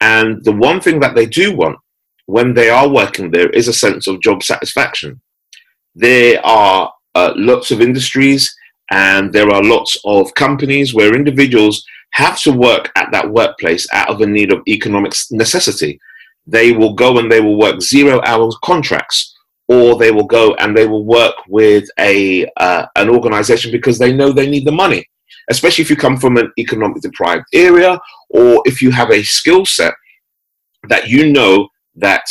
and 0.00 0.44
the 0.44 0.52
one 0.52 0.80
thing 0.80 1.00
that 1.00 1.14
they 1.14 1.26
do 1.26 1.56
want 1.56 1.78
when 2.26 2.54
they 2.54 2.70
are 2.70 2.88
working 2.88 3.30
there 3.30 3.50
is 3.50 3.68
a 3.68 3.72
sense 3.72 4.06
of 4.06 4.20
job 4.20 4.42
satisfaction. 4.42 5.20
There 5.94 6.44
are 6.44 6.92
uh, 7.14 7.32
lots 7.36 7.70
of 7.70 7.80
industries 7.80 8.54
and 8.92 9.32
there 9.32 9.50
are 9.50 9.62
lots 9.62 9.96
of 10.04 10.32
companies 10.34 10.94
where 10.94 11.14
individuals 11.14 11.84
have 12.12 12.38
to 12.40 12.52
work 12.52 12.90
at 12.96 13.10
that 13.12 13.28
workplace 13.28 13.86
out 13.92 14.08
of 14.08 14.20
a 14.20 14.26
need 14.26 14.52
of 14.52 14.62
economic 14.68 15.12
necessity. 15.30 16.00
They 16.46 16.72
will 16.72 16.94
go 16.94 17.18
and 17.18 17.30
they 17.30 17.40
will 17.40 17.58
work 17.58 17.80
zero 17.80 18.20
hours 18.24 18.56
contracts 18.62 19.36
or 19.70 19.96
they 19.96 20.10
will 20.10 20.26
go 20.38 20.54
and 20.54 20.76
they 20.76 20.86
will 20.86 21.04
work 21.04 21.34
with 21.48 21.84
a 21.98 22.44
uh, 22.56 22.84
an 22.96 23.08
organization 23.08 23.70
because 23.70 23.98
they 23.98 24.12
know 24.12 24.32
they 24.32 24.50
need 24.50 24.66
the 24.66 24.72
money 24.84 25.04
especially 25.50 25.82
if 25.82 25.90
you 25.90 25.96
come 25.96 26.16
from 26.16 26.36
an 26.36 26.50
economic 26.58 27.02
deprived 27.02 27.44
area 27.52 28.00
or 28.30 28.62
if 28.64 28.80
you 28.80 28.90
have 28.90 29.10
a 29.10 29.22
skill 29.22 29.66
set 29.66 29.94
that 30.88 31.08
you 31.08 31.30
know 31.32 31.68
that 31.96 32.24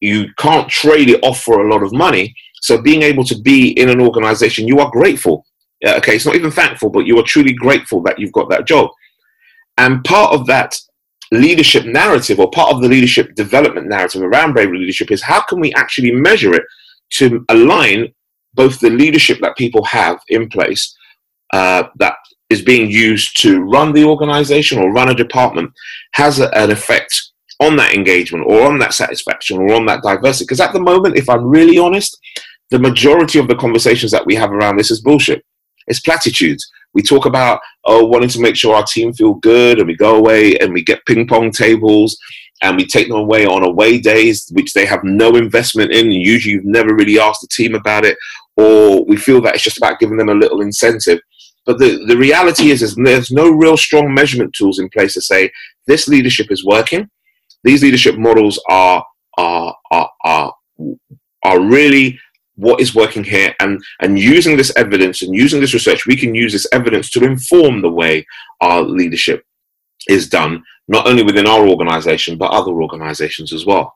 you 0.00 0.26
can't 0.38 0.68
trade 0.68 1.08
it 1.08 1.22
off 1.24 1.40
for 1.42 1.64
a 1.64 1.72
lot 1.72 1.82
of 1.82 1.92
money. 1.92 2.34
So 2.60 2.80
being 2.80 3.02
able 3.02 3.24
to 3.24 3.40
be 3.40 3.70
in 3.70 3.88
an 3.88 4.00
organization 4.00 4.68
you 4.68 4.78
are 4.78 4.90
grateful. 4.90 5.44
Okay 5.84 6.14
it's 6.16 6.26
not 6.26 6.36
even 6.36 6.50
thankful 6.50 6.90
but 6.90 7.06
you 7.06 7.18
are 7.18 7.24
truly 7.24 7.54
grateful 7.54 8.02
that 8.02 8.18
you've 8.18 8.32
got 8.32 8.48
that 8.50 8.66
job. 8.66 8.90
And 9.78 10.04
part 10.04 10.32
of 10.32 10.46
that 10.46 10.76
leadership 11.32 11.86
narrative 11.86 12.38
or 12.38 12.50
part 12.50 12.72
of 12.72 12.82
the 12.82 12.88
leadership 12.88 13.34
development 13.34 13.88
narrative 13.88 14.22
around 14.22 14.52
brave 14.52 14.70
leadership 14.70 15.10
is 15.10 15.22
how 15.22 15.40
can 15.40 15.58
we 15.58 15.72
actually 15.74 16.12
measure 16.12 16.54
it 16.54 16.62
to 17.10 17.44
align 17.48 18.12
both 18.54 18.78
the 18.80 18.90
leadership 18.90 19.38
that 19.40 19.56
people 19.56 19.82
have 19.84 20.20
in 20.28 20.46
place 20.48 20.94
uh, 21.54 21.84
that 21.96 22.16
is 22.50 22.60
being 22.60 22.90
used 22.90 23.40
to 23.40 23.62
run 23.62 23.92
the 23.92 24.04
organization 24.04 24.78
or 24.78 24.92
run 24.92 25.08
a 25.08 25.14
department 25.14 25.72
has 26.12 26.38
a, 26.38 26.54
an 26.54 26.70
effect 26.70 27.30
on 27.60 27.76
that 27.76 27.94
engagement 27.94 28.44
or 28.46 28.62
on 28.64 28.78
that 28.78 28.92
satisfaction 28.92 29.58
or 29.58 29.72
on 29.72 29.86
that 29.86 30.02
diversity. 30.02 30.44
Because 30.44 30.60
at 30.60 30.74
the 30.74 30.80
moment, 30.80 31.16
if 31.16 31.30
I'm 31.30 31.46
really 31.46 31.78
honest, 31.78 32.18
the 32.70 32.78
majority 32.78 33.38
of 33.38 33.48
the 33.48 33.56
conversations 33.56 34.12
that 34.12 34.26
we 34.26 34.34
have 34.34 34.50
around 34.50 34.76
this 34.76 34.90
is 34.90 35.00
bullshit. 35.00 35.42
It's 35.86 36.00
platitudes 36.00 36.70
we 36.94 37.02
talk 37.02 37.26
about 37.26 37.60
oh 37.84 38.04
wanting 38.06 38.28
to 38.28 38.40
make 38.40 38.56
sure 38.56 38.74
our 38.74 38.84
team 38.84 39.12
feel 39.12 39.34
good 39.34 39.78
and 39.78 39.86
we 39.86 39.96
go 39.96 40.16
away 40.16 40.56
and 40.58 40.72
we 40.72 40.82
get 40.82 41.04
ping 41.06 41.26
pong 41.26 41.50
tables 41.50 42.16
and 42.62 42.76
we 42.76 42.86
take 42.86 43.08
them 43.08 43.18
away 43.18 43.44
on 43.44 43.64
away 43.64 43.98
days 43.98 44.48
which 44.52 44.72
they 44.72 44.86
have 44.86 45.02
no 45.02 45.36
investment 45.36 45.92
in. 45.92 46.10
Usually 46.10 46.54
you've 46.54 46.64
never 46.64 46.94
really 46.94 47.18
asked 47.18 47.40
the 47.40 47.48
team 47.48 47.74
about 47.74 48.04
it 48.04 48.16
or 48.56 49.04
we 49.04 49.16
feel 49.16 49.40
that 49.42 49.54
it's 49.54 49.64
just 49.64 49.78
about 49.78 49.98
giving 49.98 50.16
them 50.16 50.28
a 50.28 50.34
little 50.34 50.60
incentive. 50.60 51.20
But 51.64 51.78
the, 51.78 52.04
the 52.06 52.16
reality 52.16 52.70
is, 52.70 52.82
is 52.82 52.94
there's 52.96 53.30
no 53.30 53.50
real 53.50 53.76
strong 53.76 54.12
measurement 54.12 54.52
tools 54.52 54.78
in 54.78 54.88
place 54.90 55.14
to 55.14 55.20
say 55.20 55.50
this 55.86 56.08
leadership 56.08 56.50
is 56.50 56.64
working. 56.64 57.08
These 57.64 57.82
leadership 57.82 58.16
models 58.18 58.60
are 58.68 59.04
are 59.38 59.74
are 59.90 60.10
are, 60.24 60.52
are 61.44 61.60
really 61.60 62.18
what 62.56 62.80
is 62.80 62.94
working 62.94 63.24
here 63.24 63.54
and 63.60 63.82
and 64.00 64.18
using 64.18 64.56
this 64.56 64.72
evidence 64.76 65.22
and 65.22 65.34
using 65.34 65.60
this 65.60 65.74
research 65.74 66.06
we 66.06 66.16
can 66.16 66.34
use 66.34 66.52
this 66.52 66.66
evidence 66.72 67.10
to 67.10 67.24
inform 67.24 67.80
the 67.80 67.90
way 67.90 68.24
our 68.60 68.82
leadership 68.82 69.44
is 70.08 70.28
done 70.28 70.62
not 70.88 71.06
only 71.06 71.22
within 71.22 71.46
our 71.46 71.66
organization 71.66 72.36
but 72.36 72.50
other 72.50 72.72
organizations 72.72 73.52
as 73.52 73.64
well. 73.64 73.94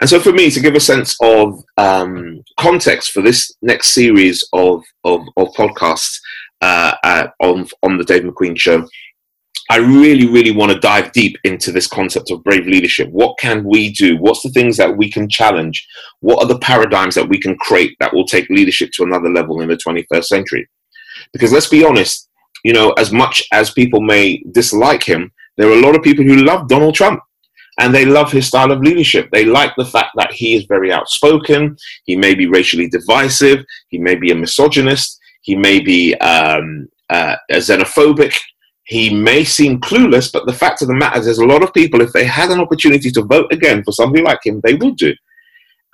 And 0.00 0.10
so 0.10 0.18
for 0.18 0.32
me 0.32 0.50
to 0.50 0.60
give 0.60 0.74
a 0.74 0.80
sense 0.80 1.16
of 1.22 1.62
um, 1.76 2.42
context 2.58 3.12
for 3.12 3.22
this 3.22 3.54
next 3.62 3.92
series 3.92 4.46
of 4.52 4.82
of, 5.04 5.22
of 5.36 5.48
podcasts 5.54 6.18
uh, 6.60 6.94
uh, 7.04 7.28
on 7.40 7.68
on 7.82 7.96
the 7.96 8.04
dave 8.04 8.22
mcqueen 8.22 8.58
show 8.58 8.86
I 9.70 9.78
really, 9.78 10.26
really 10.26 10.50
want 10.50 10.72
to 10.72 10.78
dive 10.78 11.12
deep 11.12 11.36
into 11.44 11.72
this 11.72 11.86
concept 11.86 12.30
of 12.30 12.44
brave 12.44 12.66
leadership. 12.66 13.08
What 13.10 13.38
can 13.38 13.64
we 13.64 13.92
do? 13.92 14.18
What's 14.18 14.42
the 14.42 14.50
things 14.50 14.76
that 14.76 14.94
we 14.94 15.10
can 15.10 15.28
challenge? 15.28 15.86
What 16.20 16.42
are 16.42 16.46
the 16.46 16.58
paradigms 16.58 17.14
that 17.14 17.28
we 17.28 17.38
can 17.38 17.56
create 17.56 17.96
that 17.98 18.12
will 18.12 18.26
take 18.26 18.48
leadership 18.50 18.90
to 18.94 19.04
another 19.04 19.30
level 19.30 19.62
in 19.62 19.68
the 19.68 19.76
21st 19.76 20.24
century? 20.24 20.68
Because 21.32 21.50
let's 21.50 21.68
be 21.68 21.84
honest, 21.84 22.28
you 22.62 22.74
know, 22.74 22.90
as 22.92 23.10
much 23.10 23.42
as 23.52 23.70
people 23.70 24.00
may 24.00 24.42
dislike 24.52 25.02
him, 25.02 25.32
there 25.56 25.68
are 25.68 25.78
a 25.78 25.80
lot 25.80 25.96
of 25.96 26.02
people 26.02 26.24
who 26.24 26.36
love 26.36 26.68
Donald 26.68 26.94
Trump 26.94 27.20
and 27.80 27.94
they 27.94 28.04
love 28.04 28.30
his 28.30 28.46
style 28.46 28.70
of 28.70 28.80
leadership. 28.80 29.30
They 29.32 29.46
like 29.46 29.72
the 29.76 29.86
fact 29.86 30.10
that 30.16 30.32
he 30.32 30.54
is 30.54 30.64
very 30.64 30.92
outspoken. 30.92 31.76
He 32.04 32.16
may 32.16 32.34
be 32.34 32.46
racially 32.46 32.88
divisive. 32.88 33.64
He 33.88 33.98
may 33.98 34.14
be 34.14 34.30
a 34.30 34.34
misogynist. 34.34 35.18
He 35.40 35.56
may 35.56 35.80
be 35.80 36.14
um, 36.16 36.88
uh, 37.10 37.36
xenophobic 37.50 38.38
he 38.84 39.14
may 39.14 39.44
seem 39.44 39.80
clueless, 39.80 40.30
but 40.32 40.46
the 40.46 40.52
fact 40.52 40.82
of 40.82 40.88
the 40.88 40.94
matter 40.94 41.18
is, 41.18 41.24
there's 41.24 41.38
a 41.38 41.46
lot 41.46 41.62
of 41.62 41.72
people, 41.72 42.00
if 42.00 42.12
they 42.12 42.24
had 42.24 42.50
an 42.50 42.60
opportunity 42.60 43.10
to 43.10 43.22
vote 43.22 43.50
again 43.52 43.82
for 43.82 43.92
somebody 43.92 44.22
like 44.22 44.40
him, 44.44 44.60
they 44.62 44.74
would 44.74 44.96
do. 44.96 45.14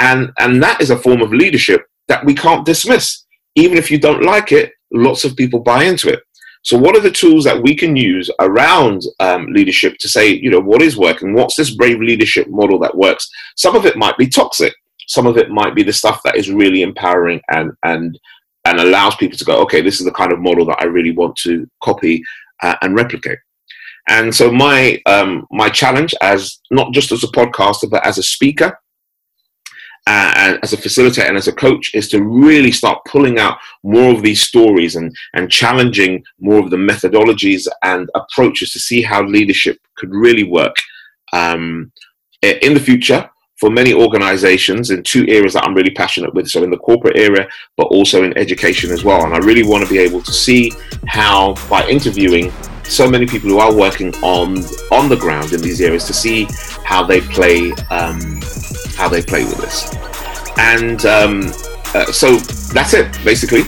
And, 0.00 0.30
and 0.38 0.62
that 0.62 0.80
is 0.80 0.90
a 0.90 0.98
form 0.98 1.22
of 1.22 1.32
leadership 1.32 1.82
that 2.08 2.24
we 2.24 2.34
can't 2.34 2.66
dismiss. 2.66 3.24
Even 3.54 3.78
if 3.78 3.90
you 3.90 3.98
don't 3.98 4.24
like 4.24 4.50
it, 4.52 4.72
lots 4.92 5.24
of 5.24 5.36
people 5.36 5.60
buy 5.60 5.84
into 5.84 6.08
it. 6.08 6.20
So, 6.62 6.76
what 6.76 6.96
are 6.96 7.00
the 7.00 7.10
tools 7.10 7.44
that 7.44 7.62
we 7.62 7.74
can 7.74 7.96
use 7.96 8.30
around 8.38 9.02
um, 9.18 9.46
leadership 9.46 9.96
to 9.98 10.08
say, 10.08 10.28
you 10.28 10.50
know, 10.50 10.60
what 10.60 10.82
is 10.82 10.96
working? 10.96 11.32
What's 11.32 11.56
this 11.56 11.74
brave 11.74 12.00
leadership 12.00 12.48
model 12.48 12.78
that 12.80 12.96
works? 12.96 13.30
Some 13.56 13.76
of 13.76 13.86
it 13.86 13.96
might 13.96 14.18
be 14.18 14.28
toxic. 14.28 14.74
Some 15.06 15.26
of 15.26 15.38
it 15.38 15.50
might 15.50 15.74
be 15.74 15.82
the 15.82 15.92
stuff 15.92 16.22
that 16.24 16.36
is 16.36 16.50
really 16.50 16.82
empowering 16.82 17.40
and 17.50 17.72
and 17.84 18.18
and 18.66 18.78
allows 18.78 19.16
people 19.16 19.38
to 19.38 19.44
go, 19.44 19.56
okay, 19.62 19.80
this 19.80 20.00
is 20.00 20.04
the 20.04 20.12
kind 20.12 20.32
of 20.32 20.38
model 20.38 20.66
that 20.66 20.78
I 20.80 20.84
really 20.84 21.12
want 21.12 21.34
to 21.36 21.66
copy 21.82 22.22
uh, 22.62 22.76
and 22.82 22.94
replicate. 22.94 23.38
And 24.08 24.34
so 24.34 24.50
my 24.50 25.00
um, 25.06 25.46
my 25.50 25.68
challenge, 25.68 26.14
as 26.20 26.58
not 26.70 26.92
just 26.92 27.12
as 27.12 27.22
a 27.22 27.28
podcaster 27.28 27.88
but 27.88 28.04
as 28.04 28.18
a 28.18 28.22
speaker, 28.22 28.78
uh, 30.06 30.32
and 30.36 30.58
as 30.62 30.72
a 30.72 30.76
facilitator 30.76 31.28
and 31.28 31.36
as 31.36 31.48
a 31.48 31.52
coach, 31.52 31.94
is 31.94 32.08
to 32.08 32.22
really 32.22 32.72
start 32.72 33.04
pulling 33.06 33.38
out 33.38 33.58
more 33.82 34.12
of 34.12 34.22
these 34.22 34.42
stories 34.42 34.96
and 34.96 35.14
and 35.34 35.50
challenging 35.50 36.22
more 36.40 36.58
of 36.58 36.70
the 36.70 36.76
methodologies 36.76 37.68
and 37.82 38.08
approaches 38.14 38.72
to 38.72 38.80
see 38.80 39.02
how 39.02 39.22
leadership 39.22 39.78
could 39.96 40.10
really 40.12 40.44
work 40.44 40.74
um, 41.32 41.92
in 42.42 42.74
the 42.74 42.80
future 42.80 43.28
for 43.60 43.70
many 43.70 43.92
organizations 43.92 44.90
in 44.90 45.02
two 45.02 45.26
areas 45.28 45.52
that 45.52 45.64
I'm 45.64 45.74
really 45.74 45.90
passionate 45.90 46.32
with. 46.32 46.48
So 46.48 46.64
in 46.64 46.70
the 46.70 46.78
corporate 46.78 47.18
area, 47.18 47.46
but 47.76 47.88
also 47.88 48.24
in 48.24 48.36
education 48.38 48.90
as 48.90 49.04
well. 49.04 49.22
And 49.24 49.34
I 49.34 49.38
really 49.38 49.62
want 49.62 49.84
to 49.84 49.90
be 49.90 49.98
able 49.98 50.22
to 50.22 50.32
see 50.32 50.72
how 51.06 51.54
by 51.68 51.86
interviewing 51.86 52.50
so 52.84 53.08
many 53.08 53.26
people 53.26 53.50
who 53.50 53.58
are 53.58 53.72
working 53.72 54.14
on 54.16 54.58
on 54.90 55.08
the 55.08 55.16
ground 55.16 55.52
in 55.52 55.60
these 55.60 55.80
areas 55.80 56.06
to 56.06 56.14
see 56.14 56.48
how 56.84 57.04
they 57.04 57.20
play 57.20 57.70
um, 57.90 58.40
how 58.96 59.08
they 59.08 59.22
play 59.22 59.44
with 59.44 59.58
this. 59.58 59.94
And 60.58 61.04
um, 61.04 61.52
uh, 61.94 62.06
so 62.06 62.36
that's 62.72 62.94
it 62.94 63.12
basically. 63.22 63.62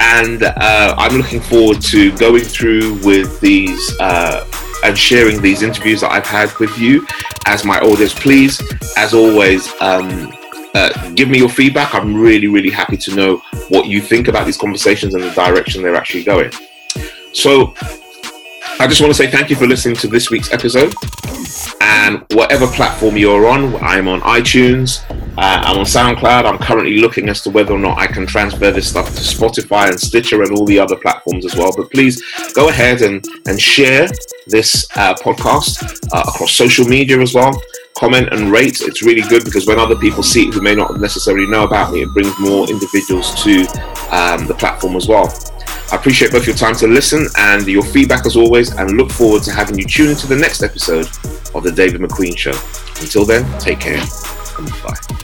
And 0.00 0.44
uh, 0.44 0.94
I'm 0.96 1.16
looking 1.16 1.40
forward 1.40 1.80
to 1.82 2.16
going 2.16 2.44
through 2.44 2.94
with 3.04 3.40
these 3.40 3.98
uh, 3.98 4.46
and 4.82 4.98
sharing 4.98 5.40
these 5.40 5.62
interviews 5.62 6.00
that 6.00 6.12
I've 6.12 6.26
had 6.26 6.52
with 6.58 6.76
you 6.78 7.06
as 7.46 7.64
my 7.64 7.78
audience. 7.80 8.14
Please, 8.14 8.60
as 8.96 9.14
always, 9.14 9.68
um, 9.80 10.32
uh, 10.74 11.10
give 11.10 11.28
me 11.28 11.38
your 11.38 11.48
feedback. 11.48 11.94
I'm 11.94 12.14
really, 12.14 12.48
really 12.48 12.70
happy 12.70 12.96
to 12.96 13.14
know 13.14 13.42
what 13.68 13.86
you 13.86 14.00
think 14.00 14.28
about 14.28 14.46
these 14.46 14.56
conversations 14.56 15.14
and 15.14 15.22
the 15.22 15.30
direction 15.30 15.82
they're 15.82 15.96
actually 15.96 16.24
going. 16.24 16.50
So, 17.32 17.74
I 18.78 18.86
just 18.86 19.00
want 19.00 19.12
to 19.12 19.14
say 19.14 19.30
thank 19.30 19.50
you 19.50 19.56
for 19.56 19.66
listening 19.66 19.96
to 19.96 20.08
this 20.08 20.30
week's 20.30 20.52
episode. 20.52 20.94
And 22.02 22.26
whatever 22.32 22.66
platform 22.66 23.16
you're 23.16 23.46
on, 23.46 23.76
I'm 23.76 24.08
on 24.08 24.22
iTunes, 24.22 25.08
uh, 25.38 25.62
I'm 25.64 25.78
on 25.78 25.84
SoundCloud. 25.84 26.44
I'm 26.44 26.58
currently 26.58 26.98
looking 26.98 27.28
as 27.28 27.42
to 27.42 27.50
whether 27.50 27.72
or 27.72 27.78
not 27.78 27.96
I 27.96 28.08
can 28.08 28.26
transfer 28.26 28.72
this 28.72 28.88
stuff 28.88 29.06
to 29.14 29.20
Spotify 29.20 29.88
and 29.88 30.00
Stitcher 30.00 30.42
and 30.42 30.50
all 30.50 30.64
the 30.64 30.80
other 30.80 30.96
platforms 30.96 31.46
as 31.46 31.54
well. 31.54 31.72
But 31.76 31.92
please 31.92 32.20
go 32.54 32.70
ahead 32.70 33.02
and, 33.02 33.24
and 33.46 33.60
share 33.60 34.08
this 34.48 34.84
uh, 34.96 35.14
podcast 35.14 36.08
uh, 36.12 36.24
across 36.26 36.52
social 36.54 36.84
media 36.84 37.20
as 37.20 37.34
well. 37.34 37.52
Comment 37.96 38.28
and 38.32 38.50
rate. 38.50 38.80
It's 38.80 39.02
really 39.02 39.22
good 39.28 39.44
because 39.44 39.68
when 39.68 39.78
other 39.78 39.94
people 39.94 40.24
see 40.24 40.48
it 40.48 40.54
who 40.54 40.60
may 40.60 40.74
not 40.74 40.98
necessarily 40.98 41.46
know 41.46 41.62
about 41.62 41.92
me, 41.92 42.02
it 42.02 42.08
brings 42.12 42.36
more 42.40 42.68
individuals 42.68 43.32
to 43.44 43.60
um, 44.10 44.48
the 44.48 44.56
platform 44.58 44.96
as 44.96 45.06
well. 45.06 45.32
I 45.92 45.96
appreciate 45.96 46.32
both 46.32 46.48
your 46.48 46.56
time 46.56 46.74
to 46.76 46.88
listen 46.88 47.28
and 47.38 47.64
your 47.68 47.84
feedback 47.84 48.26
as 48.26 48.34
always, 48.34 48.74
and 48.74 48.96
look 48.96 49.12
forward 49.12 49.44
to 49.44 49.52
having 49.52 49.78
you 49.78 49.84
tune 49.84 50.10
into 50.10 50.26
the 50.26 50.34
next 50.34 50.64
episode 50.64 51.06
of 51.54 51.62
The 51.62 51.72
David 51.72 52.00
McQueen 52.00 52.36
Show. 52.36 52.56
Until 53.00 53.24
then, 53.24 53.44
take 53.58 53.80
care 53.80 54.02
and 54.58 54.70
bye. 54.82 55.21